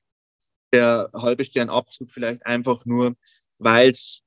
Der 0.73 1.09
halbe 1.13 1.43
Sternabzug 1.43 2.11
vielleicht 2.11 2.45
einfach 2.45 2.85
nur, 2.85 3.15
weil 3.59 3.91
es 3.91 4.23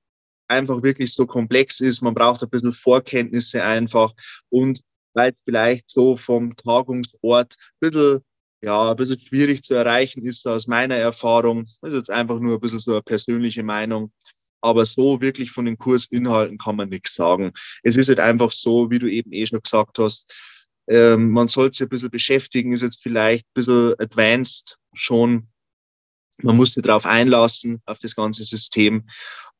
einfach 0.47 0.83
wirklich 0.83 1.12
so 1.12 1.27
komplex 1.27 1.81
ist. 1.81 2.03
Man 2.03 2.15
braucht 2.15 2.43
ein 2.43 2.50
bisschen 2.50 2.73
Vorkenntnisse 2.73 3.62
einfach 3.62 4.15
und 4.49 4.81
weil 5.18 5.32
es 5.32 5.42
vielleicht 5.44 5.90
so 5.90 6.16
vom 6.16 6.56
Tagungsort 6.56 7.54
ein 7.58 7.78
bisschen, 7.80 8.20
ja, 8.62 8.90
ein 8.90 8.96
bisschen 8.96 9.20
schwierig 9.20 9.62
zu 9.62 9.75
erreichen 9.75 10.25
ist 10.25 10.46
aus 10.46 10.66
meiner 10.66 10.96
Erfahrung. 10.96 11.66
Das 11.82 11.92
ist 11.92 11.98
jetzt 11.98 12.10
einfach 12.10 12.40
nur 12.40 12.54
ein 12.54 12.60
bisschen 12.60 12.78
so 12.78 12.92
eine 12.92 13.02
persönliche 13.02 13.62
Meinung. 13.62 14.12
Aber 14.60 14.84
so 14.87 15.20
wirklich 15.20 15.50
von 15.50 15.66
den 15.66 15.78
Kursinhalten 15.78 16.58
kann 16.58 16.76
man 16.76 16.88
nichts 16.88 17.14
sagen. 17.14 17.52
Es 17.82 17.96
ist 17.96 18.08
halt 18.08 18.20
einfach 18.20 18.50
so, 18.50 18.90
wie 18.90 18.98
du 18.98 19.06
eben 19.06 19.32
eh 19.32 19.46
schon 19.46 19.62
gesagt 19.62 19.98
hast, 19.98 20.32
ähm, 20.88 21.30
man 21.30 21.48
sollte 21.48 21.76
sich 21.76 21.87
ein 21.87 21.90
bisschen 21.90 22.10
beschäftigen, 22.10 22.72
ist 22.72 22.82
jetzt 22.82 23.02
vielleicht 23.02 23.44
ein 23.46 23.54
bisschen 23.54 23.94
advanced 23.98 24.78
schon. 24.94 25.48
Man 26.42 26.56
muss 26.56 26.72
sich 26.72 26.82
darauf 26.82 27.06
einlassen, 27.06 27.82
auf 27.84 27.98
das 27.98 28.16
ganze 28.16 28.42
System. 28.42 29.04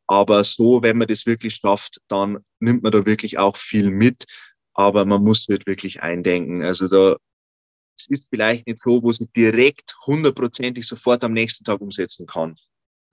Aber 0.07 0.43
so, 0.43 0.83
wenn 0.83 0.97
man 0.97 1.07
das 1.07 1.27
wirklich 1.27 1.57
schafft, 1.57 2.01
dann 2.09 2.39
nimmt 2.61 2.83
man 2.83 2.93
da 2.93 3.05
wirklich 3.05 3.39
auch 3.39 3.57
viel 3.57 3.91
mit 3.91 4.25
aber 4.79 5.05
man 5.05 5.25
muss 5.25 5.49
nicht 5.49 5.67
wirklich 5.67 6.05
eindenken. 6.05 6.63
Also 6.63 6.87
da, 6.87 7.17
es 7.99 8.07
ist 8.07 8.29
vielleicht 8.33 8.69
nicht 8.69 8.81
so, 8.81 9.03
wo 9.03 9.13
sie 9.13 9.27
direkt 9.27 9.97
hundertprozentig 10.07 10.87
sofort 10.87 11.25
am 11.25 11.33
nächsten 11.33 11.65
Tag 11.65 11.81
umsetzen 11.81 12.27
kann. 12.27 12.55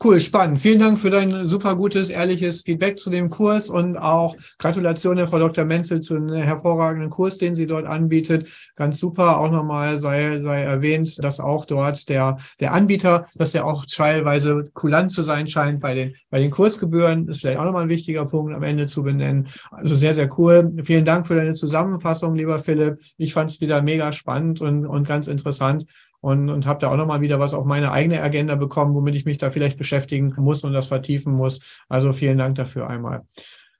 Cool, 0.04 0.20
spannend. 0.20 0.60
Vielen 0.60 0.80
Dank 0.80 1.00
für 1.00 1.10
dein 1.10 1.46
super 1.46 1.78
gutes, 1.78 2.10
ehrliches 2.10 2.64
Feedback 2.64 3.00
zu 3.00 3.10
dem 3.10 3.30
Kurs 3.30 3.70
und 3.70 3.98
auch 3.98 4.36
Gratulation, 4.60 5.26
Frau 5.26 5.40
Dr. 5.40 5.64
Menzel, 5.64 6.02
zu 6.02 6.16
einem 6.16 6.36
hervorragenden 6.36 7.10
Kurs, 7.10 7.38
den 7.38 7.56
sie 7.56 7.66
dort 7.66 7.86
anbietet. 7.86 8.46
Ganz 8.76 9.00
super. 9.00 9.40
Auch 9.40 9.50
nochmal 9.50 9.98
sei, 9.98 10.42
sei 10.42 10.64
erwähnt, 10.64 11.24
dass 11.24 11.40
auch 11.40 11.66
dort 11.66 12.10
der, 12.10 12.36
der 12.60 12.74
Anbieter, 12.74 13.26
dass 13.36 13.54
der 13.54 13.66
auch 13.66 13.86
teilweise 13.86 14.66
kulant 14.74 15.12
zu 15.12 15.24
sein 15.24 15.48
scheint 15.48 15.80
bei 15.80 15.94
den, 15.94 16.14
bei 16.30 16.40
den 16.40 16.52
Kursgebühren. 16.52 17.30
ist 17.30 17.40
vielleicht 17.40 17.58
auch 17.58 17.66
nochmal 17.66 17.84
ein 17.84 17.90
wichtiger 17.90 18.26
Punkt 18.26 18.54
am 18.54 18.64
Ende 18.64 18.88
zu 18.88 19.02
benennen. 19.02 19.48
Also 19.72 19.96
sehr, 19.96 20.14
sehr 20.14 20.30
cool. 20.38 20.72
Vielen 20.84 21.06
Dank 21.06 21.26
für 21.26 21.36
deine 21.36 21.54
Zusammenfassung, 21.54 22.36
lieber 22.36 22.60
Philipp. 22.60 23.00
Ich 23.16 23.34
fand 23.34 23.50
es 23.50 23.62
wieder 23.62 23.82
mega 23.82 24.12
spannend 24.12 24.60
und, 24.60 24.86
und 24.86 25.08
ganz 25.08 25.28
interessant 25.28 25.86
und, 26.26 26.50
und 26.50 26.66
habe 26.66 26.80
da 26.80 26.90
auch 26.90 26.98
nochmal 26.98 27.22
wieder 27.22 27.40
was 27.40 27.54
auf 27.54 27.66
meine 27.66 27.92
eigene 27.92 28.20
Agenda 28.24 28.56
bekommen, 28.56 28.96
womit 28.96 29.14
ich 29.14 29.26
mich 29.26 29.38
da 29.38 29.52
vielleicht 29.52 29.78
beschäftigen 29.78 30.34
muss 30.38 30.64
und 30.64 30.74
das 30.74 30.88
vertiefen 30.88 31.34
muss. 31.34 31.84
Also 31.88 32.14
vielen 32.14 32.40
Dank 32.40 32.56
dafür 32.56 32.90
einmal. 32.90 33.22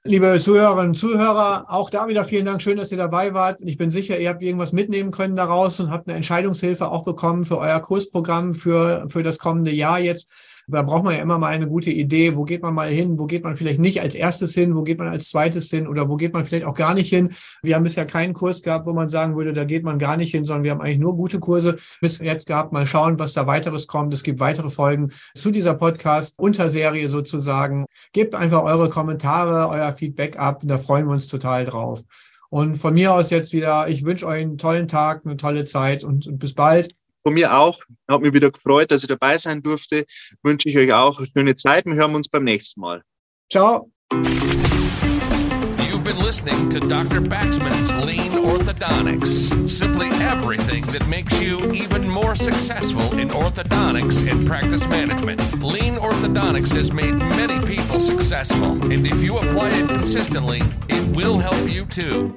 Liebe 0.04 0.38
Zuhörerinnen 0.38 0.90
und 0.90 0.94
Zuhörer, 0.94 1.64
auch 1.66 1.90
da 1.90 2.06
wieder 2.06 2.22
vielen 2.22 2.46
Dank. 2.46 2.62
Schön, 2.62 2.76
dass 2.76 2.92
ihr 2.92 2.98
dabei 2.98 3.34
wart. 3.34 3.62
Ich 3.62 3.76
bin 3.76 3.90
sicher, 3.90 4.20
ihr 4.20 4.28
habt 4.28 4.42
irgendwas 4.42 4.72
mitnehmen 4.72 5.10
können 5.10 5.34
daraus 5.34 5.80
und 5.80 5.90
habt 5.90 6.06
eine 6.06 6.14
Entscheidungshilfe 6.14 6.88
auch 6.88 7.02
bekommen 7.02 7.44
für 7.44 7.58
euer 7.58 7.80
Kursprogramm 7.80 8.54
für, 8.54 9.08
für 9.08 9.24
das 9.24 9.40
kommende 9.40 9.72
Jahr 9.72 9.98
jetzt. 9.98 10.55
Da 10.68 10.82
braucht 10.82 11.04
man 11.04 11.14
ja 11.14 11.22
immer 11.22 11.38
mal 11.38 11.48
eine 11.48 11.68
gute 11.68 11.90
Idee. 11.90 12.34
Wo 12.34 12.42
geht 12.42 12.60
man 12.60 12.74
mal 12.74 12.88
hin? 12.88 13.20
Wo 13.20 13.26
geht 13.26 13.44
man 13.44 13.54
vielleicht 13.54 13.78
nicht 13.78 14.00
als 14.00 14.16
erstes 14.16 14.52
hin? 14.52 14.74
Wo 14.74 14.82
geht 14.82 14.98
man 14.98 15.08
als 15.08 15.28
zweites 15.28 15.70
hin? 15.70 15.86
Oder 15.86 16.08
wo 16.08 16.16
geht 16.16 16.32
man 16.32 16.44
vielleicht 16.44 16.64
auch 16.64 16.74
gar 16.74 16.92
nicht 16.92 17.08
hin? 17.08 17.32
Wir 17.62 17.76
haben 17.76 17.84
bisher 17.84 18.04
keinen 18.04 18.34
Kurs 18.34 18.62
gehabt, 18.62 18.84
wo 18.86 18.92
man 18.92 19.08
sagen 19.08 19.36
würde, 19.36 19.52
da 19.52 19.64
geht 19.64 19.84
man 19.84 19.98
gar 19.98 20.16
nicht 20.16 20.32
hin, 20.32 20.44
sondern 20.44 20.64
wir 20.64 20.72
haben 20.72 20.80
eigentlich 20.80 20.98
nur 20.98 21.16
gute 21.16 21.38
Kurse 21.38 21.76
bis 22.00 22.18
jetzt 22.18 22.46
gehabt. 22.46 22.72
Mal 22.72 22.84
schauen, 22.84 23.16
was 23.20 23.32
da 23.32 23.46
weiteres 23.46 23.86
kommt. 23.86 24.12
Es 24.12 24.24
gibt 24.24 24.40
weitere 24.40 24.68
Folgen 24.68 25.12
zu 25.34 25.52
dieser 25.52 25.74
Podcast-Unterserie 25.74 27.08
sozusagen. 27.10 27.84
Gebt 28.12 28.34
einfach 28.34 28.64
eure 28.64 28.90
Kommentare, 28.90 29.68
euer 29.68 29.92
Feedback 29.92 30.36
ab. 30.36 30.62
Da 30.64 30.78
freuen 30.78 31.06
wir 31.06 31.12
uns 31.12 31.28
total 31.28 31.64
drauf. 31.64 32.02
Und 32.50 32.76
von 32.76 32.94
mir 32.94 33.14
aus 33.14 33.30
jetzt 33.30 33.52
wieder, 33.52 33.86
ich 33.88 34.04
wünsche 34.04 34.26
euch 34.26 34.42
einen 34.42 34.58
tollen 34.58 34.88
Tag, 34.88 35.22
eine 35.24 35.36
tolle 35.36 35.64
Zeit 35.64 36.02
und, 36.02 36.26
und 36.26 36.38
bis 36.38 36.54
bald. 36.54 36.94
Von 37.26 37.34
mir 37.34 37.52
auch. 37.52 37.80
Hat 38.08 38.20
mich 38.20 38.32
wieder 38.32 38.52
gefreut, 38.52 38.92
dass 38.92 39.02
ich 39.02 39.08
dabei 39.08 39.36
sein 39.36 39.60
durfte. 39.60 40.06
Wünsche 40.44 40.68
ich 40.68 40.78
euch 40.78 40.92
auch 40.92 41.18
eine 41.18 41.26
schöne 41.26 41.56
Zeit. 41.56 41.84
Wir 41.84 41.96
hören 41.96 42.14
uns 42.14 42.28
beim 42.28 42.44
nächsten 42.44 42.80
Mal. 42.80 43.02
Ciao. 43.50 43.90
You've 44.12 46.04
been 46.04 46.22
listening 46.24 46.70
to 46.70 46.78
Dr. 46.78 47.20
Baxman's 47.20 47.92
Lean 48.06 48.30
Orthodontics. 48.44 49.50
Simply 49.68 50.06
everything 50.22 50.86
that 50.92 51.04
makes 51.08 51.40
you 51.40 51.58
even 51.72 52.08
more 52.08 52.36
successful 52.36 53.18
in 53.18 53.30
orthodontics 53.30 54.22
and 54.30 54.46
practice 54.46 54.86
management. 54.86 55.40
Lean 55.60 55.96
Orthodontics 55.96 56.72
has 56.76 56.92
made 56.92 57.16
many 57.16 57.58
people 57.66 57.98
successful, 57.98 58.80
and 58.92 59.04
if 59.04 59.20
you 59.20 59.38
apply 59.38 59.70
it 59.70 59.88
consistently, 59.88 60.62
it 60.88 61.02
will 61.16 61.40
help 61.40 61.68
you 61.68 61.86
too. 61.86 62.32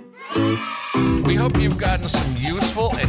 We 1.24 1.36
hope 1.36 1.58
you've 1.60 1.78
gotten 1.78 2.10
some 2.10 2.36
useful 2.42 2.96
and 2.98 3.09